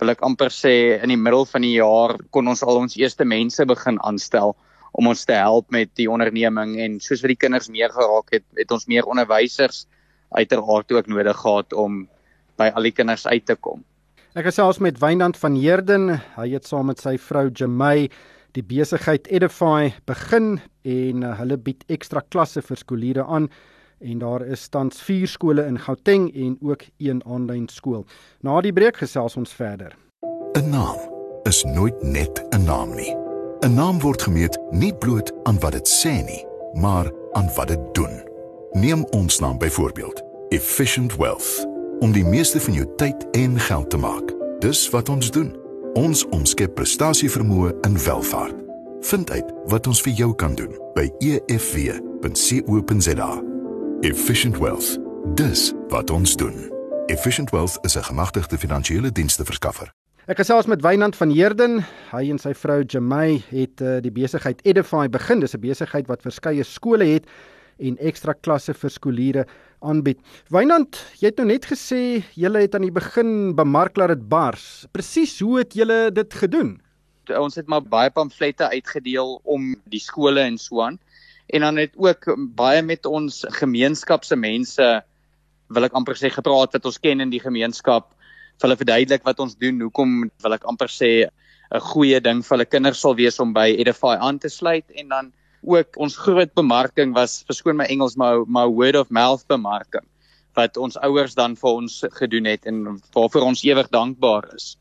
wil 0.00 0.10
ek 0.10 0.22
amper 0.26 0.50
sê 0.52 1.00
in 1.02 1.12
die 1.12 1.18
middel 1.20 1.46
van 1.46 1.62
die 1.62 1.76
jaar 1.76 2.16
kon 2.34 2.48
ons 2.50 2.62
al 2.62 2.82
ons 2.82 2.96
eerste 2.98 3.24
mense 3.24 3.64
begin 3.66 3.98
aanstel 4.02 4.54
om 4.94 5.10
ons 5.10 5.24
te 5.26 5.34
help 5.34 5.70
met 5.74 5.90
die 5.98 6.06
onderneming 6.10 6.76
en 6.80 7.00
soos 7.02 7.22
wat 7.24 7.32
die 7.34 7.40
kinders 7.40 7.70
meer 7.72 7.90
geraak 7.94 8.30
het, 8.34 8.44
het 8.58 8.70
ons 8.74 8.86
meer 8.90 9.08
onderwysers 9.10 9.84
uiteraard 10.34 10.92
ook 10.92 11.10
nodig 11.10 11.40
gehad 11.40 11.74
om 11.74 12.04
by 12.58 12.70
al 12.74 12.86
die 12.86 12.94
kinders 12.94 13.26
uit 13.26 13.46
te 13.46 13.56
kom. 13.58 13.82
Ek 14.34 14.46
gesels 14.48 14.80
met 14.82 14.98
Wynand 15.02 15.38
van 15.38 15.58
Heerden. 15.58 16.16
Hy 16.34 16.48
het 16.54 16.66
saam 16.66 16.88
met 16.90 17.02
sy 17.02 17.16
vrou 17.22 17.48
Jamey 17.50 18.08
die 18.54 18.62
besigheid 18.66 19.26
Edify 19.30 19.92
begin 20.06 20.58
en 20.86 21.22
uh, 21.22 21.34
hulle 21.40 21.58
bied 21.58 21.82
ekstra 21.90 22.22
klasse 22.30 22.62
vir 22.62 22.78
skooliere 22.78 23.26
aan 23.26 23.48
en 24.04 24.20
daar 24.22 24.44
is 24.46 24.66
tans 24.68 25.00
4 25.02 25.30
skole 25.30 25.64
in 25.66 25.78
Gauteng 25.80 26.28
en 26.34 26.56
ook 26.62 26.86
een 26.98 27.22
aanlyn 27.26 27.68
skool. 27.70 28.04
Na 28.42 28.60
die 28.62 28.74
breek 28.74 29.00
gesels 29.02 29.38
ons 29.40 29.54
verder. 29.54 29.94
'n 30.54 30.70
Naam 30.70 30.98
is 31.46 31.64
nooit 31.64 32.02
net 32.02 32.42
'n 32.52 32.64
naam 32.64 32.94
nie. 32.94 33.23
'n 33.64 33.74
Naam 33.74 34.00
word 34.00 34.22
gemeet 34.22 34.58
nie 34.70 34.94
bloot 34.94 35.32
aan 35.42 35.58
wat 35.58 35.72
dit 35.72 35.88
sê 35.88 36.24
nie, 36.24 36.46
maar 36.72 37.12
aan 37.32 37.50
wat 37.54 37.68
dit 37.68 37.80
doen. 37.92 38.22
Neem 38.70 39.04
ons 39.04 39.38
naam 39.38 39.58
byvoorbeeld, 39.58 40.22
Efficient 40.48 41.16
Wealth, 41.16 41.68
om 41.98 42.12
die 42.12 42.24
meeste 42.24 42.60
van 42.60 42.72
jou 42.72 42.86
tyd 42.96 43.30
en 43.30 43.60
geld 43.60 43.90
te 43.90 43.96
maak. 43.96 44.34
Dis 44.58 44.90
wat 44.90 45.08
ons 45.08 45.30
doen. 45.30 45.56
Ons 45.92 46.28
omskep 46.28 46.74
prestasievermoë 46.74 47.72
in 47.80 47.98
welvaart. 48.04 48.54
Vind 49.00 49.30
uit 49.30 49.52
wat 49.64 49.86
ons 49.86 50.00
vir 50.00 50.12
jou 50.12 50.34
kan 50.34 50.54
doen 50.54 50.78
by 50.94 51.10
efw.co.za. 51.18 51.82
Efficient 54.00 54.58
Wealth. 54.58 54.98
Dis 55.34 55.72
wat 55.88 56.10
ons 56.10 56.36
doen. 56.36 56.70
Efficient 57.06 57.50
Wealth 57.50 57.78
is 57.80 57.96
'n 57.96 58.02
gemagtigde 58.02 58.58
finansiële 58.58 59.12
dienste 59.12 59.44
verskaffer. 59.44 60.03
Ek 60.24 60.38
gesels 60.40 60.64
met 60.64 60.80
Wynand 60.80 61.18
van 61.20 61.28
Heerden. 61.28 61.82
Hy 62.08 62.30
en 62.32 62.38
sy 62.40 62.54
vrou 62.56 62.78
Jamey 62.88 63.42
het 63.50 63.82
uh, 63.84 63.98
die 64.00 64.12
besigheid 64.14 64.62
Edify 64.64 65.02
begin. 65.12 65.42
Dis 65.44 65.52
'n 65.52 65.60
besigheid 65.60 66.08
wat 66.08 66.24
verskeie 66.24 66.64
skole 66.64 67.04
het 67.04 67.28
en 67.76 67.98
ekstra 68.00 68.32
klasse 68.32 68.72
vir 68.72 68.90
skooliere 68.90 69.44
aanbied. 69.84 70.16
Wynand, 70.48 70.96
jy 71.20 71.28
het 71.28 71.36
nou 71.36 71.46
net 71.52 71.68
gesê 71.68 72.24
julle 72.40 72.64
het 72.64 72.74
aan 72.74 72.88
die 72.88 72.96
begin 72.96 73.52
bemark 73.52 74.00
laat 74.00 74.16
dit 74.16 74.24
bars. 74.28 74.86
Presies 74.96 75.36
hoe 75.44 75.58
het 75.58 75.76
julle 75.76 76.08
dit 76.10 76.32
gedoen? 76.32 76.80
Ons 77.28 77.60
het 77.60 77.68
maar 77.68 77.84
baie 77.84 78.08
pamflette 78.08 78.64
uitgedeel 78.72 79.42
om 79.44 79.76
die 79.92 80.00
skole 80.00 80.40
en 80.40 80.56
so 80.56 80.80
aan. 80.80 80.98
En 81.52 81.60
dan 81.60 81.76
het 81.76 81.92
ook 82.00 82.32
baie 82.56 82.80
met 82.80 83.04
ons 83.04 83.44
gemeenskapse 83.60 84.36
mense 84.36 85.04
wil 85.68 85.84
ek 85.84 85.92
amper 85.92 86.16
sê 86.16 86.32
gepraat 86.32 86.72
wat 86.72 86.86
ons 86.86 86.98
ken 86.98 87.20
in 87.20 87.28
die 87.28 87.44
gemeenskap 87.44 88.13
vir 88.58 88.68
hulle 88.68 88.80
verduidelik 88.80 89.24
wat 89.26 89.40
ons 89.40 89.56
doen, 89.56 89.80
hoekom 89.80 90.30
wil 90.42 90.56
ek 90.56 90.66
amper 90.70 90.88
sê 90.88 91.28
'n 91.74 91.80
goeie 91.80 92.20
ding 92.20 92.42
vir 92.42 92.56
hulle 92.56 92.70
kinders 92.70 93.00
sal 93.00 93.14
wees 93.14 93.40
om 93.40 93.52
by 93.52 93.68
Edify 93.72 94.16
aan 94.20 94.38
te 94.38 94.48
sluit 94.48 94.84
en 94.94 95.08
dan 95.08 95.32
ook 95.64 95.96
ons 95.96 96.16
groot 96.16 96.52
bemarking 96.54 97.14
was 97.14 97.42
verskoon 97.48 97.76
my 97.76 97.86
Engels 97.88 98.16
maar 98.16 98.44
my 98.46 98.66
word 98.66 98.96
of 98.96 99.10
mouth 99.10 99.46
bemarking 99.48 100.04
wat 100.54 100.76
ons 100.76 100.96
ouers 101.02 101.34
dan 101.34 101.56
vir 101.56 101.70
ons 101.70 102.04
gedoen 102.20 102.46
het 102.46 102.66
en 102.66 103.00
waarvoor 103.14 103.42
ons 103.42 103.64
ewig 103.64 103.88
dankbaar 103.90 104.46
is. 104.54 104.76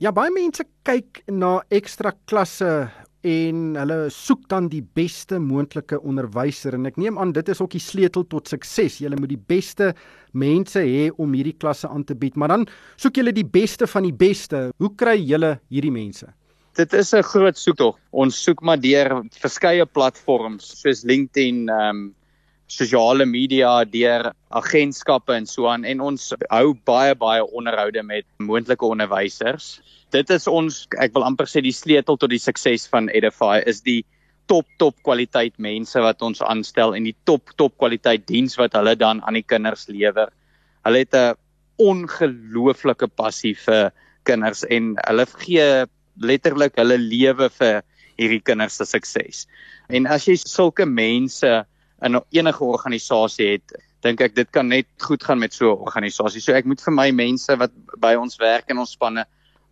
Ja, 0.00 0.12
baie 0.16 0.32
mense 0.32 0.64
kyk 0.88 1.20
na 1.28 1.60
ekstra 1.68 2.14
klasse 2.24 2.88
en 3.26 3.76
hulle 3.76 3.98
soek 4.14 4.46
dan 4.48 4.68
die 4.72 4.82
beste 4.96 5.38
moontlike 5.42 5.98
onderwyser 6.00 6.74
en 6.78 6.88
ek 6.88 6.96
neem 7.00 7.18
aan 7.20 7.34
dit 7.36 7.48
is 7.52 7.60
ook 7.60 7.74
die 7.74 7.82
sleutel 7.82 8.24
tot 8.32 8.48
sukses. 8.48 9.00
Jy 9.00 9.12
moet 9.16 9.32
die 9.34 9.44
beste 9.52 9.92
mense 10.32 10.80
hê 10.80 11.10
om 11.20 11.32
hierdie 11.36 11.56
klasse 11.56 11.88
aan 11.88 12.04
te 12.04 12.16
bied, 12.16 12.36
maar 12.36 12.48
dan 12.54 12.66
soek 12.96 13.20
jy 13.20 13.32
die 13.36 13.44
beste 13.46 13.86
van 13.90 14.08
die 14.08 14.16
beste. 14.16 14.70
Hoe 14.78 14.94
kry 14.96 15.18
jy 15.20 15.56
hierdie 15.68 15.92
mense? 15.92 16.30
Dit 16.78 16.94
is 16.94 17.12
'n 17.12 17.22
groot 17.22 17.58
soektog. 17.58 17.98
Ons 18.12 18.42
soek 18.44 18.62
maar 18.62 18.78
deur 18.80 19.22
verskeie 19.42 19.84
platforms 19.86 20.80
soos 20.80 21.04
LinkedIn, 21.04 21.68
ehm 21.68 21.90
um, 21.90 22.14
sosiale 22.70 23.26
media, 23.26 23.84
deur 23.84 24.30
agentskappe 24.54 25.34
en 25.34 25.46
so 25.46 25.66
aan 25.66 25.84
en 25.84 26.00
ons 26.00 26.32
hou 26.50 26.74
baie 26.86 27.14
baie 27.18 27.42
onderhoude 27.42 28.02
met 28.06 28.26
moontlike 28.38 28.86
onderwysers 28.86 29.80
dit 30.14 30.30
is 30.34 30.46
ons 30.50 30.84
ek 31.02 31.14
wil 31.14 31.26
amper 31.26 31.48
sê 31.50 31.62
die 31.64 31.74
sleutel 31.74 32.18
tot 32.18 32.32
die 32.32 32.42
sukses 32.42 32.86
van 32.90 33.10
Edify 33.14 33.60
is 33.70 33.82
die 33.86 34.02
top 34.50 34.66
top 34.82 34.96
kwaliteit 35.06 35.54
mense 35.62 36.00
wat 36.02 36.22
ons 36.26 36.42
aanstel 36.42 36.96
en 36.98 37.06
die 37.06 37.16
top 37.28 37.52
top 37.60 37.76
kwaliteit 37.78 38.26
diens 38.26 38.58
wat 38.58 38.74
hulle 38.78 38.96
dan 38.98 39.22
aan 39.22 39.38
die 39.38 39.46
kinders 39.46 39.86
lewer. 39.88 40.32
Hulle 40.86 41.04
het 41.04 41.14
'n 41.14 41.38
ongelooflike 41.78 43.08
passie 43.16 43.54
vir 43.54 43.92
kinders 44.26 44.64
en 44.64 44.96
hulle 45.06 45.26
gee 45.46 45.86
letterlik 46.18 46.76
hulle 46.76 46.98
lewe 46.98 47.48
vir 47.48 47.82
hierdie 48.18 48.42
kinders 48.42 48.76
se 48.76 48.84
sukses. 48.84 49.46
En 49.88 50.06
as 50.06 50.26
jy 50.26 50.36
sulke 50.36 50.84
mense 50.84 51.64
in 52.02 52.20
enige 52.30 52.64
organisasie 52.64 53.52
het, 53.52 53.74
dink 54.04 54.20
ek 54.20 54.34
dit 54.34 54.50
kan 54.50 54.68
net 54.68 54.86
goed 55.04 55.24
gaan 55.24 55.38
met 55.38 55.54
so 55.54 55.72
'n 55.72 55.84
organisasie. 55.86 56.40
So 56.40 56.52
ek 56.52 56.64
moet 56.64 56.80
vir 56.80 56.92
my 56.92 57.10
mense 57.10 57.56
wat 57.56 57.70
by 57.98 58.14
ons 58.14 58.36
werk 58.36 58.70
in 58.70 58.78
ons 58.78 58.92
spanne 58.92 59.24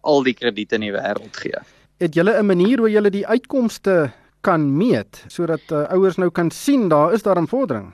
al 0.02 0.22
die 0.22 0.34
krediete 0.34 0.74
in 0.74 0.80
die 0.80 0.92
wêreld 0.92 1.36
gee. 1.36 1.58
Het 1.98 2.14
julle 2.14 2.38
'n 2.38 2.46
manier 2.46 2.78
hoe 2.78 2.90
julle 2.90 3.10
die 3.10 3.26
uitkomste 3.26 4.12
kan 4.42 4.76
meet 4.76 5.24
sodat 5.28 5.72
uh, 5.72 5.88
ouers 5.90 6.16
nou 6.16 6.30
kan 6.30 6.50
sien 6.50 6.88
daar 6.88 7.12
is 7.12 7.22
daar 7.22 7.40
'n 7.40 7.48
vordering? 7.48 7.92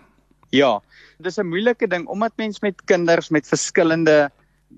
Ja, 0.50 0.81
dis 1.19 1.38
'n 1.38 1.47
moeilike 1.47 1.87
ding 1.87 2.07
omdat 2.07 2.33
mens 2.37 2.61
met 2.61 2.85
kinders 2.85 3.31
met 3.31 3.47
verskillende 3.47 4.31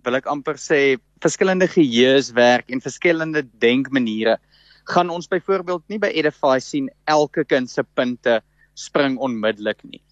wil 0.04 0.14
ek 0.14 0.26
amper 0.26 0.54
sê 0.54 0.98
verskillende 1.20 1.68
geheues 1.68 2.32
werk 2.32 2.70
en 2.70 2.80
verskillende 2.80 3.42
denkmaniere 3.58 4.38
gaan 4.84 5.10
ons 5.10 5.28
byvoorbeeld 5.28 5.82
nie 5.88 5.98
by 5.98 6.10
Edify 6.14 6.58
sien 6.62 6.90
elke 7.04 7.44
kind 7.44 7.70
se 7.70 7.82
punte 7.82 8.40
spring 8.76 9.16
onmiddellik 9.18 9.80
nie. 9.88 10.02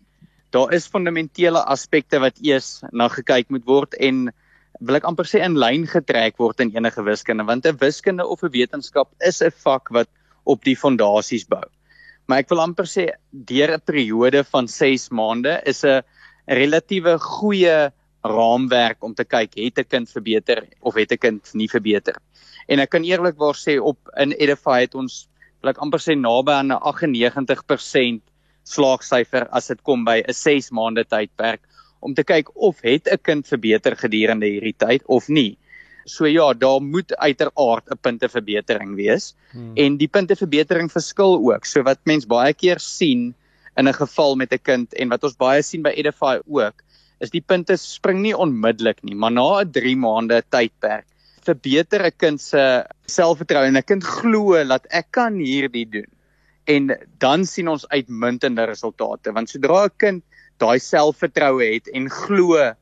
Daar 0.54 0.72
is 0.72 0.88
fundamentele 0.88 1.60
aspekte 1.66 2.20
wat 2.22 2.40
eers 2.42 2.80
na 2.92 3.08
gekyk 3.12 3.50
moet 3.50 3.64
word 3.68 3.94
en 4.00 4.28
wil 4.80 4.98
ek 4.98 5.06
amper 5.08 5.28
sê 5.28 5.42
in 5.44 5.58
lyn 5.58 5.86
getrek 5.90 6.38
word 6.42 6.60
in 6.64 6.72
enige 6.74 7.02
wiskunde 7.06 7.46
want 7.46 7.66
'n 7.66 7.78
wiskunde 7.80 8.26
of 8.26 8.42
'n 8.42 8.52
wetenskap 8.54 9.10
is 9.20 9.42
'n 9.42 9.50
vak 9.64 9.90
wat 9.90 10.08
op 10.44 10.64
die 10.64 10.76
fondasies 10.76 11.44
bou. 11.44 11.64
Maar 12.26 12.38
ek 12.38 12.50
wil 12.50 12.60
amper 12.60 12.86
sê 12.86 13.10
deur 13.32 13.74
'n 13.74 13.84
periode 13.84 14.44
van 14.44 14.68
6 14.68 15.10
maande 15.10 15.60
is 15.66 15.84
'n 15.84 16.02
relatiewe 16.48 17.18
goeie 17.18 17.92
raamwerk 18.24 19.04
om 19.04 19.14
te 19.14 19.24
kyk 19.24 19.54
het 19.54 19.78
'n 19.78 19.90
kind 19.90 20.08
verbeter 20.08 20.64
of 20.80 20.94
het 20.94 21.12
'n 21.12 21.18
kind 21.18 21.54
nie 21.54 21.68
verbeter. 21.68 22.16
En 22.68 22.78
ek 22.78 22.90
kan 22.90 23.04
eerlikwaar 23.04 23.54
sê 23.54 23.78
op 23.80 23.98
in 24.16 24.32
Edify 24.32 24.80
het 24.80 24.94
ons 24.94 25.28
wil 25.62 25.70
ek 25.70 25.78
amper 25.78 26.00
sê 26.00 26.16
naby 26.16 26.52
aan 26.52 26.72
'n 26.72 26.80
98% 26.80 28.22
slaagsyfer 28.64 29.48
as 29.52 29.68
dit 29.68 29.82
kom 29.82 30.04
by 30.04 30.22
'n 30.22 30.32
6 30.32 30.70
maande 30.70 31.04
tydperk 31.04 31.60
om 32.00 32.14
te 32.14 32.24
kyk 32.24 32.48
of 32.54 32.80
het 32.84 33.08
'n 33.08 33.22
kind 33.22 33.46
verbeter 33.46 33.96
gedurende 33.96 34.46
hierdie 34.46 34.76
tyd 34.76 35.02
of 35.06 35.28
nie. 35.28 35.56
So 36.04 36.26
ja, 36.26 36.52
daar 36.52 36.80
moet 36.80 37.16
uiteraard 37.16 37.88
'n 37.90 37.98
punteverbetering 38.00 38.94
wees 38.96 39.34
hmm. 39.52 39.72
en 39.76 39.96
die 39.96 40.08
punteverbetering 40.08 40.92
verskil 40.92 41.40
ook. 41.40 41.64
So 41.64 41.82
wat 41.82 41.98
mens 42.04 42.26
baie 42.26 42.52
keer 42.52 42.78
sien 42.78 43.34
in 43.76 43.88
'n 43.88 43.92
geval 43.92 44.36
met 44.36 44.52
'n 44.52 44.62
kind 44.62 44.94
en 44.94 45.08
wat 45.08 45.24
ons 45.24 45.36
baie 45.36 45.62
sien 45.62 45.82
by 45.82 45.92
Edify 45.96 46.40
ook, 46.46 46.82
is 47.20 47.30
die 47.30 47.40
punte 47.40 47.76
spring 47.76 48.20
nie 48.20 48.36
onmiddellik 48.36 49.02
nie, 49.02 49.14
maar 49.14 49.32
na 49.32 49.60
'n 49.60 49.72
3 49.72 49.96
maande 49.96 50.42
tydperk 50.50 51.06
verbeter 51.44 52.04
'n 52.04 52.16
kind 52.16 52.40
se 52.40 52.84
selfvertroue 53.06 53.66
en 53.66 53.76
'n 53.76 53.82
kind 53.82 54.04
glo 54.04 54.64
dat 54.64 54.86
ek 54.90 55.06
kan 55.10 55.34
hierdie 55.34 55.88
doen. 55.88 56.10
En 56.64 56.94
dan 57.18 57.44
sien 57.44 57.68
ons 57.68 57.88
uitmuntende 57.88 58.64
resultate 58.64 59.32
want 59.32 59.50
sodra 59.50 59.84
'n 59.84 59.96
kind 59.96 60.24
daai 60.58 60.78
selfvertroue 60.78 61.64
het 61.74 61.88
en 61.92 62.10
glo 62.10 62.72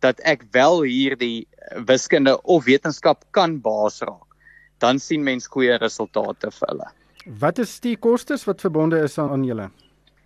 dat 0.00 0.20
ek 0.24 0.44
wel 0.52 0.82
hierdie 0.82 1.46
wiskunde 1.86 2.34
of 2.42 2.64
wetenskap 2.64 3.24
kan 3.36 3.60
baas 3.60 4.00
raak, 4.00 4.26
dan 4.78 4.98
sien 4.98 5.22
mens 5.24 5.46
goeie 5.46 5.76
resultate 5.78 6.50
vir 6.50 6.68
hulle. 6.68 6.88
Wat 7.40 7.58
is 7.58 7.80
die 7.80 7.96
kostes 7.96 8.46
wat 8.48 8.60
verbonde 8.60 8.98
is 9.04 9.18
aan, 9.18 9.30
aan 9.30 9.44
julle? 9.44 9.70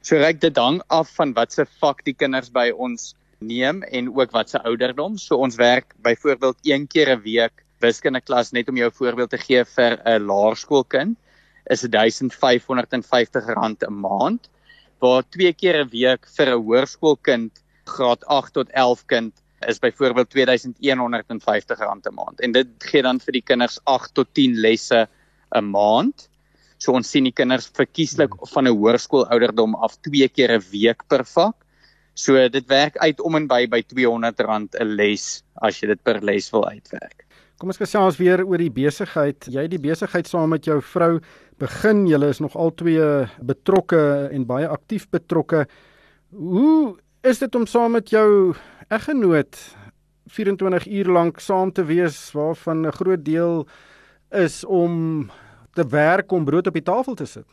So 0.03 0.17
reik 0.17 0.41
dit 0.41 0.57
hang 0.57 0.81
af 0.89 1.11
van 1.17 1.35
wat 1.35 1.53
se 1.53 1.65
vak 1.81 2.05
die 2.05 2.15
kinders 2.15 2.51
by 2.51 2.71
ons 2.71 3.15
neem 3.41 3.83
en 3.91 4.09
ook 4.09 4.33
wat 4.33 4.51
se 4.51 4.63
ouderdom. 4.63 5.19
So 5.19 5.37
ons 5.37 5.57
werk 5.57 5.95
byvoorbeeld 6.03 6.57
een 6.63 6.87
keer 6.87 7.17
'n 7.17 7.23
week 7.23 7.65
wiskunde 7.81 8.21
klas 8.21 8.53
net 8.53 8.69
om 8.69 8.77
jou 8.77 8.91
voorbeeld 8.91 9.31
te 9.31 9.39
gee 9.39 9.65
vir 9.65 9.99
'n 10.05 10.27
laerskoolkind 10.27 11.19
is 11.71 11.85
R1550 11.85 13.89
'n 13.89 14.01
maand 14.01 14.51
waar 15.01 15.23
twee 15.31 15.53
keer 15.53 15.85
'n 15.85 15.91
week 15.91 16.27
vir 16.37 16.49
'n 16.49 16.63
hoërskoolkind 16.67 17.63
graad 17.85 18.25
8 18.27 18.53
tot 18.53 18.71
11 18.71 19.07
kind 19.07 19.33
is 19.69 19.79
byvoorbeeld 19.79 20.35
R2150 20.35 22.07
'n 22.07 22.15
maand 22.15 22.41
en 22.41 22.53
dit 22.53 22.69
gee 22.79 23.03
dan 23.03 23.21
vir 23.21 23.33
die 23.33 23.43
kinders 23.43 23.79
8 23.85 24.15
tot 24.15 24.29
10 24.35 24.61
lesse 24.61 25.09
'n 25.55 25.65
maand. 25.65 26.29
So 26.79 26.93
ons 26.93 27.11
sien 27.11 27.25
die 27.25 27.33
kinders 27.33 27.71
verkieslik 27.73 28.31
van 28.53 28.67
'n 28.67 28.77
hoërskool 28.77 29.27
ouderdom 29.33 29.75
af 29.75 29.97
twee 30.03 30.29
keer 30.29 30.53
'n 30.53 30.65
week 30.71 31.09
per 31.09 31.25
vak. 31.25 31.57
So 32.15 32.49
dit 32.49 32.67
werk 32.69 32.97
uit 32.99 33.21
om 33.21 33.37
en 33.37 33.47
by 33.47 33.67
by 33.67 33.83
R200 33.83 34.81
'n 34.81 34.97
les 34.97 35.43
as 35.63 35.81
jy 35.81 35.89
dit 35.89 36.03
per 36.03 36.21
les 36.21 36.51
wil 36.51 36.69
uitwerk. 36.69 37.24
Kom 37.65 37.73
ons 37.73 37.81
gesels 37.81 38.19
weer 38.21 38.43
oor 38.45 38.61
die 38.61 38.69
besigheid. 38.69 39.47
Jy 39.49 39.63
het 39.65 39.73
die 39.73 39.81
besigheid 39.81 40.27
saam 40.29 40.51
met 40.53 40.67
jou 40.69 40.75
vrou 40.85 41.15
begin. 41.57 42.03
Julle 42.05 42.29
is 42.29 42.43
nog 42.45 42.59
albei 42.61 42.99
betrokke 43.41 44.01
en 44.37 44.45
baie 44.45 44.69
aktief 44.69 45.07
betrokke. 45.09 45.63
Hoe 46.37 46.99
is 47.25 47.41
dit 47.41 47.57
om 47.57 47.65
saam 47.65 47.97
met 47.97 48.13
jou 48.13 48.53
eggenoot 48.93 49.57
24 50.37 50.91
uur 50.93 51.11
lank 51.17 51.41
saam 51.41 51.73
te 51.73 51.87
wees 51.89 52.19
waarvan 52.37 52.85
'n 52.85 52.93
groot 53.01 53.25
deel 53.25 53.67
is 54.29 54.61
om 54.65 55.31
te 55.73 55.89
werk 55.89 56.33
om 56.33 56.45
brood 56.45 56.67
op 56.67 56.77
die 56.77 56.85
tafel 56.93 57.15
te 57.15 57.25
sit? 57.25 57.47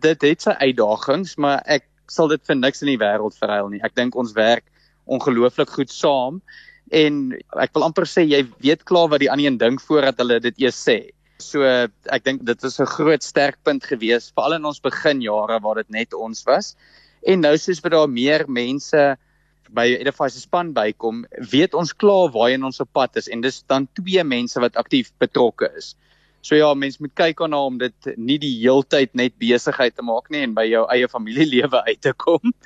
Dit 0.00 0.22
het 0.22 0.42
sy 0.42 0.56
uitdagings, 0.64 1.36
maar 1.36 1.60
ek 1.66 1.84
sal 2.08 2.28
dit 2.28 2.40
vir 2.40 2.56
niks 2.56 2.80
in 2.80 2.88
die 2.88 3.04
wêreld 3.04 3.36
verruil 3.36 3.68
nie. 3.68 3.84
Ek 3.84 3.94
dink 3.94 4.16
ons 4.16 4.32
werk 4.32 4.64
ongelooflik 5.04 5.68
goed 5.68 5.90
saam 5.90 6.40
en 6.92 7.32
ek 7.64 7.72
wil 7.74 7.86
amper 7.88 8.06
sê 8.08 8.24
jy 8.28 8.44
weet 8.60 8.84
klaar 8.88 9.08
wat 9.12 9.22
die 9.24 9.30
ander 9.32 9.48
een 9.48 9.58
dink 9.58 9.80
voordat 9.80 10.20
hulle 10.20 10.38
dit 10.44 10.64
eers 10.66 10.78
sê. 10.78 10.98
So 11.42 11.64
ek 11.64 12.24
dink 12.24 12.44
dit 12.46 12.64
is 12.64 12.80
'n 12.80 12.86
groot 12.86 13.22
sterkpunt 13.22 13.84
gewees 13.84 14.30
veral 14.36 14.60
in 14.60 14.64
ons 14.64 14.80
beginjare 14.80 15.58
waar 15.64 15.80
dit 15.82 15.90
net 15.90 16.14
ons 16.14 16.44
was. 16.46 16.76
En 17.26 17.40
nou 17.40 17.56
soos 17.56 17.80
wat 17.80 17.92
daar 17.92 18.08
meer 18.08 18.44
mense 18.48 19.16
by 19.72 19.86
Edify 19.96 20.28
se 20.28 20.40
span 20.40 20.72
bykom, 20.76 21.24
weet 21.50 21.74
ons 21.74 21.92
klaar 21.92 22.28
waarheen 22.34 22.64
ons 22.64 22.80
op 22.80 22.92
pad 22.92 23.16
is 23.16 23.28
en 23.28 23.40
dis 23.40 23.62
dan 23.62 23.88
twee 23.96 24.22
mense 24.24 24.60
wat 24.60 24.76
aktief 24.76 25.12
betrokke 25.18 25.70
is. 25.76 25.94
So 26.42 26.58
ja, 26.58 26.72
mens 26.74 26.98
moet 26.98 27.12
kyk 27.14 27.40
aan 27.44 27.54
om 27.54 27.76
dit 27.78 28.08
nie 28.18 28.38
die 28.42 28.54
heeltyd 28.64 29.12
net 29.14 29.36
besigheid 29.38 29.94
te 29.94 30.02
maak 30.02 30.26
nie 30.34 30.42
en 30.42 30.56
by 30.56 30.64
jou 30.66 30.82
eie 30.90 31.06
familielewe 31.08 31.84
uit 31.86 32.02
te 32.02 32.12
kom. 32.12 32.42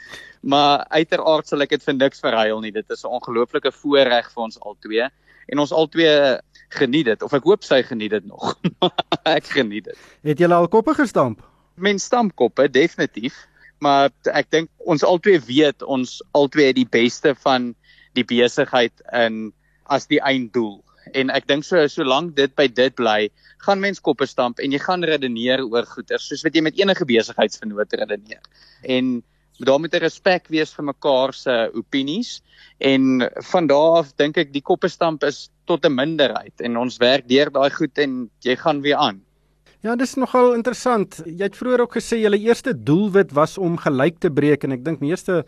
Maar 0.46 0.84
uiteraard 0.94 1.48
sal 1.48 1.64
ek 1.64 1.72
dit 1.74 1.82
vir 1.82 1.96
niks 1.96 2.20
verhuil 2.22 2.60
nie. 2.62 2.70
Dit 2.70 2.86
is 2.94 3.02
'n 3.04 3.10
ongelooflike 3.18 3.72
voorreg 3.82 4.28
vir 4.30 4.42
ons 4.44 4.60
albei 4.60 5.08
en 5.50 5.58
ons 5.58 5.72
albei 5.72 6.38
geniet 6.78 7.06
dit 7.06 7.22
of 7.22 7.34
ek 7.34 7.44
hoop 7.44 7.64
sy 7.66 7.82
geniet 7.82 8.14
dit 8.14 8.26
nog. 8.26 8.54
ek 9.36 9.50
geniet 9.58 9.90
dit. 9.90 9.98
Het 10.22 10.38
julle 10.38 10.54
al 10.54 10.68
koppe 10.68 10.94
gestamp? 10.94 11.42
Mens 11.74 12.04
stamp 12.04 12.36
koppe 12.36 12.68
definitief, 12.70 13.34
maar 13.82 14.10
ek 14.32 14.50
dink 14.50 14.70
ons 14.78 15.04
albei 15.04 15.36
weet 15.42 15.82
ons 15.82 16.22
albei 16.32 16.70
het 16.70 16.78
die 16.78 16.88
beste 16.88 17.34
van 17.42 17.74
die 18.14 18.24
besigheid 18.24 18.94
in 19.12 19.52
as 19.84 20.06
die 20.06 20.22
einddoel. 20.22 20.80
En 21.16 21.30
ek 21.32 21.46
dink 21.48 21.64
so 21.64 21.80
solank 21.88 22.34
dit 22.36 22.52
by 22.58 22.66
dit 22.68 22.94
bly, 22.98 23.30
gaan 23.64 23.80
mens 23.80 24.02
koppe 24.04 24.26
stamp 24.28 24.60
en 24.60 24.74
jy 24.74 24.80
gaan 24.82 25.04
redeneer 25.08 25.62
oor 25.64 25.88
goeder 25.88 26.20
soos 26.20 26.44
wat 26.44 26.54
jy 26.54 26.62
met 26.66 26.76
enige 26.76 27.08
besigheidsvernoot 27.08 27.96
redeneer. 28.02 28.42
En 28.84 29.22
daar 29.64 29.80
moet 29.80 29.94
'n 29.94 30.04
respek 30.04 30.48
wees 30.48 30.74
vir 30.74 30.84
mekaar 30.84 31.32
se 31.32 31.70
opinies 31.74 32.42
en 32.78 33.24
van 33.50 33.66
daardie 33.66 33.98
af 33.98 34.16
dink 34.16 34.36
ek 34.36 34.52
die 34.52 34.60
koppe 34.60 34.88
stamp 34.88 35.24
is 35.24 35.48
tot 35.64 35.86
'n 35.86 35.94
minderheid 35.94 36.60
en 36.60 36.76
ons 36.76 36.98
werk 36.98 37.28
deur 37.28 37.50
daai 37.50 37.70
goed 37.70 37.98
en 37.98 38.30
jy 38.42 38.56
gaan 38.56 38.82
weer 38.82 38.96
aan. 38.96 39.22
Ja, 39.80 39.96
dis 39.96 40.14
nogal 40.14 40.54
interessant. 40.54 41.22
Jy 41.24 41.44
het 41.44 41.56
vroeër 41.56 41.80
ook 41.80 41.96
gesê 41.96 42.18
julle 42.18 42.38
eerste 42.38 42.72
doelwit 42.74 43.32
was 43.32 43.58
om 43.58 43.76
gelyk 43.76 44.18
te 44.18 44.30
breek 44.30 44.64
en 44.64 44.72
ek 44.72 44.84
dink 44.84 45.00
meeste 45.00 45.44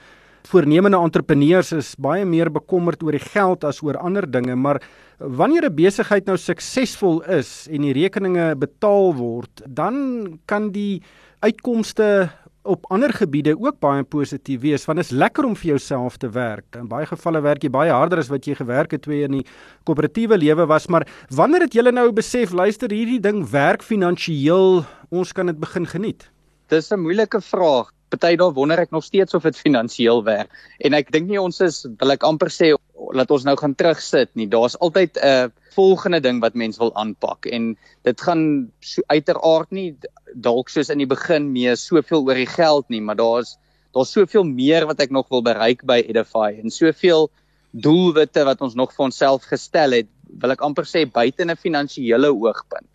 voornemende 0.49 0.97
entrepreneurs 0.97 1.75
is 1.77 1.93
baie 2.01 2.25
meer 2.25 2.49
bekommerd 2.53 3.03
oor 3.05 3.17
die 3.17 3.21
geld 3.23 3.67
as 3.69 3.83
oor 3.85 3.99
ander 4.01 4.25
dinge, 4.25 4.57
maar 4.57 4.81
wanneer 5.19 5.69
'n 5.69 5.75
besigheid 5.75 6.27
nou 6.27 6.37
suksesvol 6.37 7.23
is 7.23 7.69
en 7.71 7.83
die 7.83 7.93
rekeninge 7.93 8.57
betaal 8.57 9.15
word, 9.15 9.63
dan 9.67 10.39
kan 10.47 10.71
die 10.73 11.03
uitkomste 11.41 12.31
op 12.63 12.85
ander 12.91 13.13
gebiede 13.13 13.55
ook 13.57 13.79
baie 13.81 14.03
positief 14.05 14.61
wees 14.61 14.85
want 14.87 14.99
dit 14.99 15.07
is 15.07 15.17
lekker 15.17 15.45
om 15.45 15.57
vir 15.57 15.71
jouself 15.71 16.17
te 16.17 16.29
werk. 16.29 16.77
In 16.77 16.89
baie 16.89 17.07
gevalle 17.07 17.41
werk 17.41 17.63
jy 17.63 17.71
baie 17.71 17.91
harder 17.91 18.19
as 18.19 18.29
wat 18.29 18.45
jy 18.45 18.55
gewerk 18.55 18.91
het 18.91 19.03
toe 19.03 19.23
in 19.25 19.33
die 19.33 19.47
koöperatiewe 19.85 20.39
lewe 20.39 20.67
was, 20.67 20.89
maar 20.89 21.07
wanneer 21.31 21.61
het 21.61 21.75
jy 21.75 21.91
nou 21.91 22.13
besef 22.13 22.53
luister 22.53 22.91
hierdie 22.91 23.21
ding 23.21 23.45
werk 23.51 23.83
finansiëel, 23.83 24.85
ons 25.11 25.33
kan 25.33 25.47
dit 25.47 25.59
begin 25.59 25.87
geniet? 25.87 26.31
Dis 26.69 26.93
'n 26.93 27.01
moeilike 27.01 27.41
vraag. 27.41 27.98
Party 28.09 28.37
daar 28.37 28.53
wonder 28.57 28.79
ek 28.79 28.91
nog 28.91 29.05
steeds 29.05 29.35
of 29.35 29.43
dit 29.43 29.57
finansiëel 29.57 30.23
werk. 30.25 30.51
En 30.79 30.95
ek 30.97 31.13
dink 31.13 31.29
nie 31.29 31.41
ons 31.41 31.61
is 31.61 31.85
wil 32.01 32.15
ek 32.15 32.25
amper 32.25 32.51
sê 32.53 32.73
laat 33.15 33.31
ons 33.31 33.45
nou 33.45 33.57
gaan 33.57 33.75
terugsit 33.79 34.31
nie. 34.35 34.49
Daar's 34.49 34.77
altyd 34.81 35.17
'n 35.17 35.27
uh, 35.27 35.49
volgende 35.77 36.21
ding 36.21 36.41
wat 36.41 36.55
mens 36.55 36.79
wil 36.79 36.95
aanpak 36.97 37.47
en 37.47 37.77
dit 38.03 38.21
gaan 38.21 38.71
so 38.81 39.03
uiteraard 39.07 39.71
nie 39.71 39.97
dalk 40.35 40.69
soos 40.69 40.91
in 40.91 40.99
die 40.99 41.07
begin 41.07 41.53
mee 41.53 41.77
soveel 41.77 42.25
oor 42.27 42.35
die 42.35 42.51
geld 42.51 42.89
nie, 42.89 43.01
maar 43.01 43.17
daar's 43.17 43.57
daar's 43.95 44.13
soveel 44.13 44.45
meer 44.45 44.87
wat 44.87 45.01
ek 45.01 45.11
nog 45.11 45.29
wil 45.29 45.43
bereik 45.43 45.85
by 45.87 46.03
Edify 46.05 46.59
en 46.59 46.71
soveel 46.71 47.31
doelwitte 47.73 48.45
wat 48.45 48.61
ons 48.61 48.75
nog 48.75 48.93
vir 48.97 49.05
onsself 49.05 49.47
gestel 49.49 49.93
het, 49.93 50.09
wil 50.41 50.53
ek 50.53 50.65
amper 50.65 50.85
sê 50.89 51.05
buite 51.07 51.45
'n 51.45 51.57
finansiële 51.57 52.33
oogpunt 52.33 52.89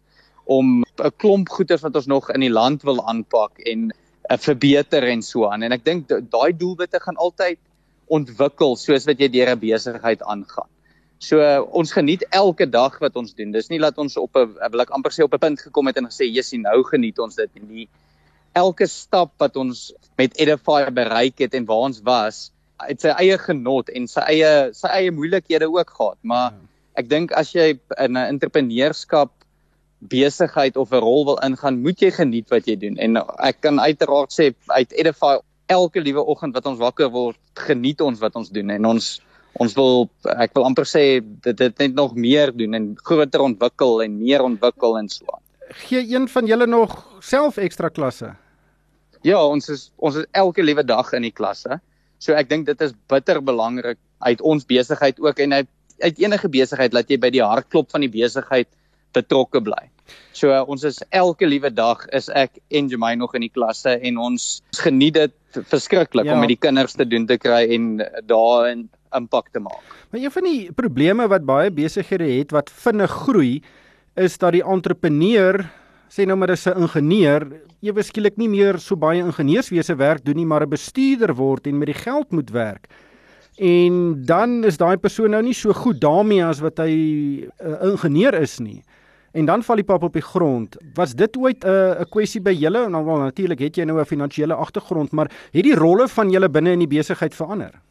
om 0.45 0.83
'n 0.83 1.11
klomp 1.17 1.49
goeder 1.49 1.79
wat 1.79 1.95
ons 1.95 2.07
nog 2.07 2.29
in 2.31 2.41
die 2.41 2.51
land 2.51 2.83
wil 2.83 2.99
aanpak 3.07 3.59
en 3.59 3.93
uh, 4.29 4.37
verbeter 4.37 5.03
en 5.03 5.21
so 5.21 5.49
aan. 5.49 5.63
En 5.63 5.71
ek 5.71 5.85
dink 5.85 6.07
daai 6.07 6.53
doelwitte 6.57 6.99
gaan 6.99 7.17
altyd 7.17 7.59
ontwikkel 8.13 8.75
soos 8.77 9.07
wat 9.09 9.19
jy 9.19 9.29
deur 9.31 9.53
'n 9.55 9.59
besigheid 9.59 10.21
aangaan. 10.21 10.69
So 11.23 11.39
uh, 11.39 11.63
ons 11.71 11.93
geniet 11.95 12.25
elke 12.35 12.67
dag 12.67 12.99
wat 12.99 13.15
ons 13.15 13.33
doen. 13.33 13.51
Dis 13.51 13.69
nie 13.71 13.79
dat 13.79 13.97
ons 13.97 14.17
op 14.17 14.35
'n 14.35 14.55
wil 14.71 14.81
ek 14.81 14.91
amper 14.91 15.11
sê 15.11 15.23
op 15.23 15.33
'n 15.33 15.39
punt 15.39 15.61
gekom 15.61 15.87
het 15.87 15.97
en 15.97 16.09
gesê 16.11 16.27
jessie 16.27 16.59
nou 16.59 16.83
geniet 16.83 17.19
ons 17.19 17.35
dit 17.35 17.49
nie. 17.67 17.87
Elke 18.53 18.87
stap 18.87 19.31
wat 19.39 19.55
ons 19.57 19.93
met 20.17 20.35
Edify 20.37 20.91
bereik 20.91 21.39
het 21.39 21.53
en 21.53 21.65
waar 21.65 21.89
ons 21.89 22.01
was, 22.03 22.51
het 22.87 23.01
sy 23.01 23.13
eie 23.17 23.37
genot 23.37 23.89
en 23.89 24.07
sy 24.07 24.21
eie 24.27 24.73
sy 24.73 24.87
eie 24.87 25.11
moeilikhede 25.11 25.69
ook 25.69 25.89
gehad, 25.89 26.19
maar 26.21 26.51
ja. 26.51 26.59
ek 27.01 27.09
dink 27.09 27.31
as 27.31 27.53
jy 27.53 27.79
in 27.97 28.17
'n 28.17 28.27
entrepreneurskap 28.35 29.31
besigheid 30.09 30.77
of 30.77 30.91
'n 30.91 31.01
rol 31.01 31.25
wil 31.25 31.39
ingaan, 31.43 31.81
moet 31.81 31.99
jy 32.01 32.11
geniet 32.11 32.49
wat 32.49 32.67
jy 32.67 32.75
doen. 32.75 32.97
En 32.97 33.17
ek 33.39 33.61
kan 33.61 33.79
uiteraard 33.79 34.31
sê 34.31 34.53
uit 34.67 34.91
Edify 34.91 35.37
elke 35.67 36.01
liewe 36.01 36.23
oggend 36.25 36.53
wat 36.53 36.65
ons 36.65 36.79
wakker 36.79 37.09
word, 37.09 37.37
geniet 37.53 38.01
ons 38.01 38.19
wat 38.19 38.35
ons 38.35 38.49
doen 38.49 38.69
en 38.69 38.85
ons 38.85 39.21
ons 39.61 39.73
wil 39.77 40.09
ek 40.41 40.55
wil 40.57 40.65
amper 40.65 40.85
sê 40.89 41.21
dit 41.21 41.57
dit 41.57 41.79
net 41.79 41.93
nog 41.93 42.15
meer 42.15 42.51
doen 42.51 42.73
en 42.73 42.87
groter 43.05 43.41
ontwikkel 43.41 44.01
en 44.01 44.17
meer 44.17 44.41
ontwikkel 44.41 44.97
en 44.97 45.09
so 45.09 45.25
aan. 45.29 45.43
Gee 45.85 46.01
een 46.09 46.27
van 46.27 46.49
julle 46.49 46.67
nog 46.67 46.95
self 47.21 47.57
ekstra 47.57 47.89
klasse? 47.89 48.33
Ja, 49.21 49.39
ons 49.45 49.69
is 49.69 49.91
ons 49.97 50.15
is 50.15 50.25
elke 50.31 50.63
liewe 50.63 50.83
dag 50.83 51.13
in 51.13 51.21
die 51.21 51.31
klasse. 51.31 51.79
So 52.19 52.33
ek 52.33 52.49
dink 52.49 52.65
dit 52.65 52.81
is 52.81 52.95
bitter 53.11 53.41
belangrik 53.41 53.99
uit 54.25 54.41
ons 54.41 54.65
besigheid 54.65 55.19
ook 55.19 55.39
en 55.39 55.53
uit, 55.53 55.69
uit 56.01 56.19
enige 56.25 56.49
besigheid 56.49 56.91
dat 56.91 57.09
jy 57.09 57.19
by 57.19 57.29
die 57.29 57.43
hartklop 57.43 57.91
van 57.91 58.01
die 58.01 58.11
besigheid 58.11 58.69
betrokke 59.13 59.61
bly. 59.61 59.92
So 60.33 60.49
uh, 60.49 60.63
ons 60.67 60.83
is 60.83 60.99
elke 61.13 61.47
liewe 61.47 61.69
dag 61.73 62.01
is 62.17 62.29
ek 62.33 62.57
en 62.73 62.89
Jemai 62.91 63.15
nog 63.15 63.35
in 63.37 63.45
die 63.45 63.53
klasse 63.53 63.95
en 64.01 64.17
ons 64.17 64.61
geniet 64.81 65.13
dit 65.19 65.61
verskriklik 65.69 66.25
ja. 66.25 66.33
om 66.33 66.41
met 66.43 66.55
die 66.55 66.59
kinders 66.59 66.97
te 66.97 67.05
doen 67.07 67.27
te 67.29 67.37
kry 67.37 67.67
en 67.75 68.01
daarin 68.29 68.87
impak 69.13 69.51
te 69.53 69.61
maak. 69.61 69.93
Maar 70.09 70.25
een 70.25 70.33
van 70.33 70.47
die 70.49 70.71
probleme 70.73 71.27
wat 71.29 71.45
baie 71.45 71.71
besighede 71.71 72.27
het 72.31 72.51
wat 72.55 72.71
vinnig 72.83 73.13
groei 73.23 73.53
is 74.19 74.37
dat 74.41 74.57
die 74.57 74.65
entrepreneur 74.65 75.61
sê 76.13 76.25
nou 76.29 76.37
maar 76.37 76.53
dis 76.53 76.67
'n 76.67 76.81
ingenieur 76.85 77.45
ewe 77.81 78.03
skielik 78.03 78.37
nie 78.37 78.49
meer 78.49 78.77
so 78.79 78.95
baie 78.95 79.21
ingenieurswese 79.21 79.95
werk 79.97 80.25
doen 80.25 80.35
nie 80.35 80.45
maar 80.45 80.65
'n 80.65 80.69
bestuurder 80.69 81.33
word 81.35 81.67
en 81.67 81.77
met 81.77 81.87
die 81.87 82.01
geld 82.01 82.31
moet 82.31 82.49
werk. 82.49 82.87
En 83.57 84.25
dan 84.25 84.63
is 84.65 84.77
daai 84.77 84.97
persoon 84.97 85.29
nou 85.29 85.43
nie 85.43 85.53
so 85.53 85.73
goed 85.73 86.01
daarmee 86.01 86.43
as 86.43 86.59
wat 86.59 86.77
hy 86.77 86.89
'n 86.89 87.51
uh, 87.61 87.91
ingenieur 87.91 88.33
is 88.33 88.59
nie 88.59 88.83
en 89.33 89.47
dan 89.49 89.63
val 89.65 89.81
die 89.81 89.87
pap 89.87 90.03
op 90.05 90.13
die 90.13 90.23
grond. 90.25 90.77
Was 90.97 91.15
dit 91.17 91.37
ooit 91.37 91.63
'n 91.63 91.67
uh, 91.67 92.01
'n 92.01 92.09
kwessie 92.09 92.41
by 92.41 92.53
julle? 92.53 92.89
Nou 92.89 93.05
wel 93.05 93.17
natuurlik 93.17 93.59
het 93.59 93.77
jy 93.77 93.85
nou 93.85 93.99
'n 93.99 94.05
finansiële 94.05 94.53
agtergrond, 94.53 95.11
maar 95.11 95.31
het 95.51 95.63
die 95.63 95.75
rolle 95.75 96.07
van 96.07 96.29
julle 96.29 96.49
binne 96.49 96.71
in 96.71 96.79
die 96.79 96.87
besigheid 96.87 97.35
verander? 97.35 97.81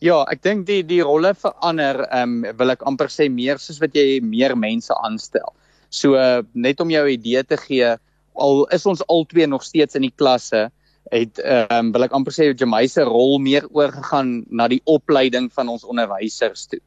Ja, 0.00 0.24
ek 0.30 0.42
dink 0.42 0.66
die 0.66 0.82
die 0.82 1.02
rolle 1.02 1.34
verander, 1.34 2.06
ehm 2.10 2.44
um, 2.44 2.56
wil 2.56 2.70
ek 2.70 2.82
amper 2.82 3.08
sê 3.08 3.28
meer 3.30 3.58
soos 3.58 3.80
wat 3.80 3.94
jy 3.94 4.20
meer 4.20 4.56
mense 4.56 4.94
aanstel. 4.94 5.54
So 5.90 6.14
uh, 6.14 6.42
net 6.54 6.80
om 6.80 6.90
jou 6.90 7.08
idee 7.08 7.42
te 7.42 7.56
gee, 7.56 7.96
al 8.34 8.66
is 8.74 8.86
ons 8.86 9.02
albei 9.08 9.46
nog 9.46 9.62
steeds 9.62 9.94
in 9.94 10.02
die 10.02 10.14
klasse, 10.16 10.70
het 11.10 11.38
ehm 11.38 11.86
um, 11.86 11.92
wil 11.92 12.04
ek 12.04 12.12
amper 12.12 12.32
sê 12.32 12.54
Jamie 12.54 12.88
se 12.88 13.04
rol 13.04 13.38
meer 13.38 13.66
oorgegaan 13.70 14.44
na 14.50 14.68
die 14.68 14.82
opleiding 14.84 15.50
van 15.52 15.68
ons 15.68 15.84
onderwysers 15.84 16.66
toe 16.66 16.80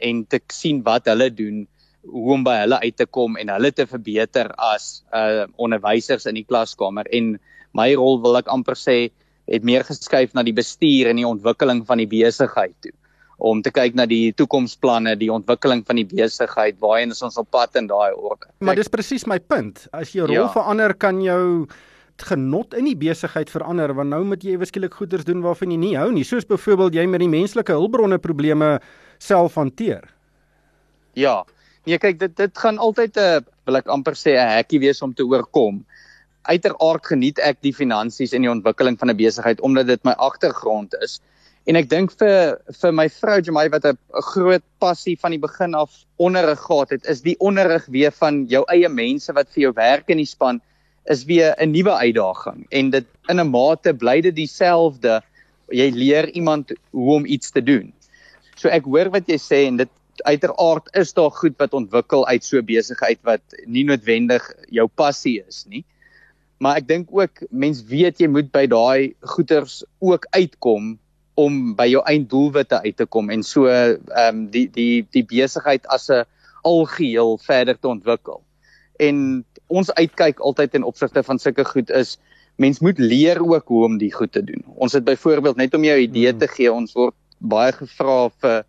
en 0.00 0.24
te 0.26 0.40
sien 0.52 0.82
wat 0.82 1.08
hulle 1.10 1.28
doen 1.30 1.66
hoe 2.08 2.34
om 2.34 2.44
by 2.44 2.56
hulle 2.62 2.78
uit 2.80 2.96
te 2.96 3.06
kom 3.06 3.36
en 3.36 3.52
hulle 3.52 3.72
te 3.72 3.86
verbeter 3.86 4.52
as 4.56 5.02
uh 5.16 5.46
onderwysers 5.56 6.26
in 6.26 6.38
die 6.38 6.46
klaskamer 6.46 7.08
en 7.12 7.34
my 7.76 7.92
rol 7.94 8.20
wil 8.22 8.38
ek 8.40 8.48
amper 8.48 8.78
sê 8.78 9.10
het 9.50 9.66
meer 9.66 9.84
geskuif 9.84 10.32
na 10.34 10.44
die 10.46 10.54
bestuur 10.54 11.10
en 11.10 11.20
die 11.20 11.28
ontwikkeling 11.28 11.84
van 11.86 12.00
die 12.02 12.08
besigheid 12.10 12.74
toe 12.80 12.94
om 13.40 13.62
te 13.64 13.72
kyk 13.72 13.96
na 13.96 14.04
die 14.04 14.34
toekomsplanne, 14.36 15.14
die 15.16 15.30
ontwikkeling 15.32 15.80
van 15.88 15.96
die 15.96 16.04
besigheid, 16.04 16.76
waarheen 16.82 17.14
is 17.14 17.22
ons 17.24 17.38
op 17.40 17.48
pad 17.54 17.78
in 17.80 17.88
daai 17.88 18.12
orde. 18.12 18.50
Maar 18.60 18.76
dis 18.76 18.90
presies 18.92 19.24
my 19.24 19.38
punt. 19.40 19.86
As 19.96 20.12
jou 20.12 20.26
rol 20.28 20.42
ja. 20.42 20.50
verander, 20.52 20.92
kan 21.00 21.22
jou 21.24 21.64
genot 22.20 22.76
in 22.76 22.84
die 22.84 22.98
besigheid 23.00 23.48
verander 23.48 23.94
want 23.96 24.12
nou 24.12 24.20
moet 24.28 24.42
jy 24.44 24.52
eweskielik 24.58 24.92
goeders 24.92 25.24
doen 25.24 25.40
waarvan 25.40 25.72
jy 25.72 25.78
nie 25.80 25.94
hou 25.96 26.10
nie, 26.12 26.26
soos 26.28 26.44
byvoorbeeld 26.44 26.98
jy 26.98 27.06
met 27.08 27.22
die 27.24 27.30
menslike 27.32 27.72
hulpbronne 27.72 28.18
probleme 28.20 28.74
self 29.16 29.56
hanteer. 29.56 30.04
Ja. 31.16 31.40
Nee, 31.90 31.98
kyk 31.98 32.20
dit 32.20 32.34
dit 32.38 32.58
gaan 32.62 32.76
altyd 32.78 33.16
'n 33.18 33.46
wil 33.66 33.76
ek 33.76 33.88
amper 33.90 34.14
sê 34.14 34.38
'n 34.38 34.50
hekkie 34.56 34.78
wees 34.78 35.02
om 35.02 35.14
te 35.14 35.26
oorkom 35.26 35.82
uiteraard 36.46 37.04
geniet 37.06 37.40
ek 37.42 37.58
die 37.66 37.74
finansies 37.74 38.32
en 38.32 38.46
die 38.46 38.50
ontwikkeling 38.50 38.98
van 38.98 39.10
'n 39.10 39.16
besigheid 39.16 39.60
omdat 39.60 39.86
dit 39.86 40.04
my 40.04 40.14
agtergrond 40.28 40.94
is. 41.02 41.18
En 41.66 41.76
ek 41.76 41.90
dink 41.90 42.12
vir 42.20 42.62
vir 42.80 42.92
my 42.92 43.08
vrou 43.08 43.40
Jamai 43.42 43.68
wat 43.74 43.84
'n 43.84 43.98
groot 44.32 44.62
passie 44.78 45.16
van 45.18 45.30
die 45.30 45.42
begin 45.42 45.74
af 45.74 45.90
onderrig 46.16 46.60
gehad 46.60 46.90
het, 46.90 47.06
is 47.06 47.22
die 47.22 47.36
onderrig 47.38 47.86
weer 47.86 48.12
van 48.12 48.46
jou 48.46 48.64
eie 48.68 48.88
mense 48.88 49.32
wat 49.32 49.48
vir 49.50 49.62
jou 49.62 49.72
werk 49.72 50.08
in 50.08 50.18
die 50.18 50.30
span 50.30 50.60
is 51.06 51.24
weer 51.24 51.54
'n 51.58 51.72
nuwe 51.72 51.90
uitdaging 51.92 52.66
en 52.70 52.90
dit 52.90 53.06
in 53.28 53.40
'n 53.40 53.50
mate 53.50 53.94
bly 53.94 54.20
dit 54.20 54.36
dieselfde. 54.36 55.22
Jy 55.68 55.90
leer 55.90 56.30
iemand 56.30 56.72
hoe 56.92 57.14
om 57.14 57.26
iets 57.26 57.50
te 57.50 57.62
doen. 57.62 57.92
So 58.56 58.68
ek 58.68 58.84
hoor 58.84 59.10
wat 59.10 59.26
jy 59.26 59.38
sê 59.38 59.66
en 59.66 59.76
dit 59.76 59.88
uiteraard 60.22 60.88
is 60.96 61.12
daar 61.12 61.30
goed 61.30 61.56
wat 61.58 61.74
ontwikkel 61.74 62.26
uit 62.26 62.44
so 62.44 62.62
besigheid 62.62 63.20
wat 63.22 63.42
nie 63.66 63.84
noodwendig 63.84 64.44
jou 64.70 64.88
passie 64.88 65.38
is 65.46 65.64
nie 65.68 65.84
maar 66.60 66.76
ek 66.80 66.88
dink 66.88 67.12
ook 67.12 67.44
mens 67.50 67.84
weet 67.88 68.20
jy 68.20 68.28
moet 68.28 68.50
by 68.52 68.66
daai 68.68 69.14
goeters 69.34 69.80
ook 69.98 70.26
uitkom 70.36 70.98
om 71.40 71.74
by 71.76 71.86
jou 71.88 72.02
einddoelwitte 72.04 72.80
uit 72.84 72.96
te 72.98 73.06
kom 73.06 73.30
en 73.32 73.42
so 73.46 73.70
ehm 73.70 74.04
um, 74.26 74.42
die 74.52 74.66
die 74.74 75.06
die 75.14 75.24
besigheid 75.24 75.86
as 75.88 76.10
'n 76.10 76.26
algeheel 76.62 77.38
verder 77.38 77.78
te 77.78 77.88
ontwikkel. 77.88 78.42
En 78.98 79.44
ons 79.66 79.92
uitkyk 79.92 80.40
altyd 80.40 80.74
in 80.74 80.84
opsigte 80.84 81.22
van 81.22 81.38
sulke 81.38 81.64
goed 81.64 81.90
is 81.90 82.18
mens 82.56 82.80
moet 82.80 82.98
leer 82.98 83.40
ook 83.40 83.68
hoe 83.68 83.84
om 83.84 83.98
die 83.98 84.12
goed 84.12 84.32
te 84.32 84.44
doen. 84.44 84.64
Ons 84.76 84.92
het 84.92 85.04
byvoorbeeld 85.04 85.56
net 85.56 85.74
om 85.74 85.84
jou 85.84 85.98
idee 85.98 86.36
te 86.36 86.48
gee, 86.48 86.72
ons 86.72 86.92
word 86.92 87.14
baie 87.38 87.72
gevra 87.72 88.28
vir 88.42 88.64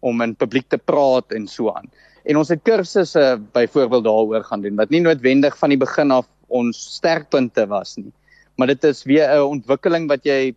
om 0.00 0.20
in 0.20 0.36
publiek 0.36 0.68
te 0.68 0.78
praat 0.78 1.32
en 1.32 1.46
so 1.46 1.72
aan. 1.72 1.90
En 2.28 2.36
ons 2.36 2.48
het 2.48 2.62
kursusse 2.62 3.40
byvoorbeeld 3.52 4.04
daaroor 4.04 4.44
gaan 4.44 4.62
doen 4.62 4.76
wat 4.76 4.90
nie 4.90 5.00
noodwendig 5.00 5.58
van 5.58 5.72
die 5.72 5.80
begin 5.80 6.10
af 6.10 6.26
ons 6.48 6.78
sterkpunte 6.98 7.66
was 7.66 7.96
nie. 7.96 8.12
Maar 8.56 8.74
dit 8.74 8.84
is 8.84 9.04
weer 9.04 9.28
'n 9.34 9.58
ontwikkeling 9.58 10.08
wat 10.08 10.24
jy 10.24 10.54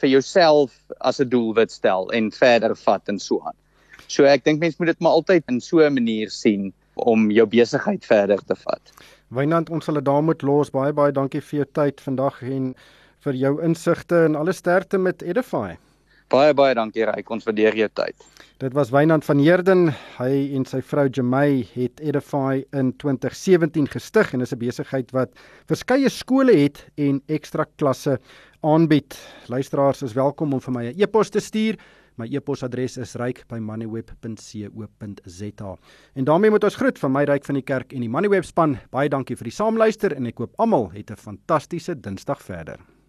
vir 0.00 0.08
jouself 0.08 0.72
as 1.00 1.20
'n 1.20 1.28
doelwit 1.28 1.72
stel 1.72 2.10
en 2.10 2.30
verder 2.30 2.76
vat 2.76 3.08
en 3.08 3.18
so 3.18 3.40
aan. 3.44 3.56
So 4.06 4.24
ek 4.24 4.44
dink 4.44 4.60
mense 4.60 4.76
moet 4.78 4.86
dit 4.86 5.00
maar 5.00 5.12
altyd 5.12 5.44
in 5.48 5.60
so 5.60 5.80
'n 5.80 5.94
manier 5.94 6.30
sien 6.30 6.72
om 6.94 7.30
jou 7.30 7.46
besigheid 7.46 8.04
verder 8.04 8.38
te 8.38 8.54
vat. 8.54 8.92
Wynand, 9.28 9.70
ons 9.70 9.84
sal 9.84 9.94
dit 9.94 10.04
daar 10.04 10.22
moet 10.22 10.42
los. 10.42 10.70
Baie 10.70 10.92
baie 10.92 11.12
dankie 11.12 11.40
vir 11.40 11.56
jou 11.60 11.66
tyd 11.72 12.00
vandag 12.00 12.42
en 12.42 12.74
vir 13.24 13.34
jou 13.34 13.62
insigte 13.62 14.24
en 14.24 14.36
alle 14.36 14.52
sterkte 14.52 14.98
met 14.98 15.22
Edify. 15.22 15.76
Baie 16.30 16.52
baie 16.54 16.76
dankie 16.78 17.02
Ryk, 17.08 17.26
ons 17.34 17.42
waardeer 17.42 17.74
jou 17.74 17.88
tyd. 17.98 18.14
Dit 18.62 18.70
was 18.76 18.92
Wynand 18.94 19.24
van 19.26 19.40
Heerden. 19.42 19.88
Hy 20.20 20.54
en 20.54 20.62
sy 20.68 20.78
vrou 20.86 21.08
Jamey 21.10 21.64
het 21.72 21.98
Edify 21.98 22.60
in 22.76 22.92
2017 23.02 23.88
gestig 23.90 24.30
en 24.34 24.40
is 24.46 24.54
'n 24.54 24.60
besigheid 24.60 25.10
wat 25.10 25.34
verskeie 25.66 26.08
skole 26.08 26.54
het 26.54 26.86
en 26.96 27.20
ekstra 27.26 27.64
klasse 27.76 28.20
aanbied. 28.62 29.18
Luisteraars 29.48 30.02
is 30.02 30.14
welkom 30.14 30.52
om 30.52 30.60
vir 30.60 30.72
my 30.72 30.84
'n 30.92 31.00
e-pos 31.00 31.30
te 31.30 31.40
stuur. 31.40 31.76
My 32.16 32.26
e-posadres 32.26 32.96
is 32.96 33.14
ryk@moneyweb.co.za. 33.14 35.76
En 36.14 36.24
daarmee 36.24 36.50
moet 36.50 36.64
ons 36.64 36.76
groet 36.76 36.98
van 36.98 37.12
my 37.12 37.24
ryk 37.24 37.44
van 37.44 37.54
die 37.54 37.64
kerk 37.64 37.92
en 37.92 38.00
die 38.00 38.08
Moneyweb 38.08 38.44
span. 38.44 38.78
Baie 38.90 39.08
dankie 39.08 39.36
vir 39.36 39.44
die 39.44 39.52
saamluister 39.52 40.12
en 40.12 40.26
ek 40.26 40.38
hoop 40.38 40.54
almal 40.58 40.90
het 40.92 41.10
'n 41.10 41.16
fantastiese 41.16 42.00
Dinsdag 42.00 42.42
verder. 42.42 42.99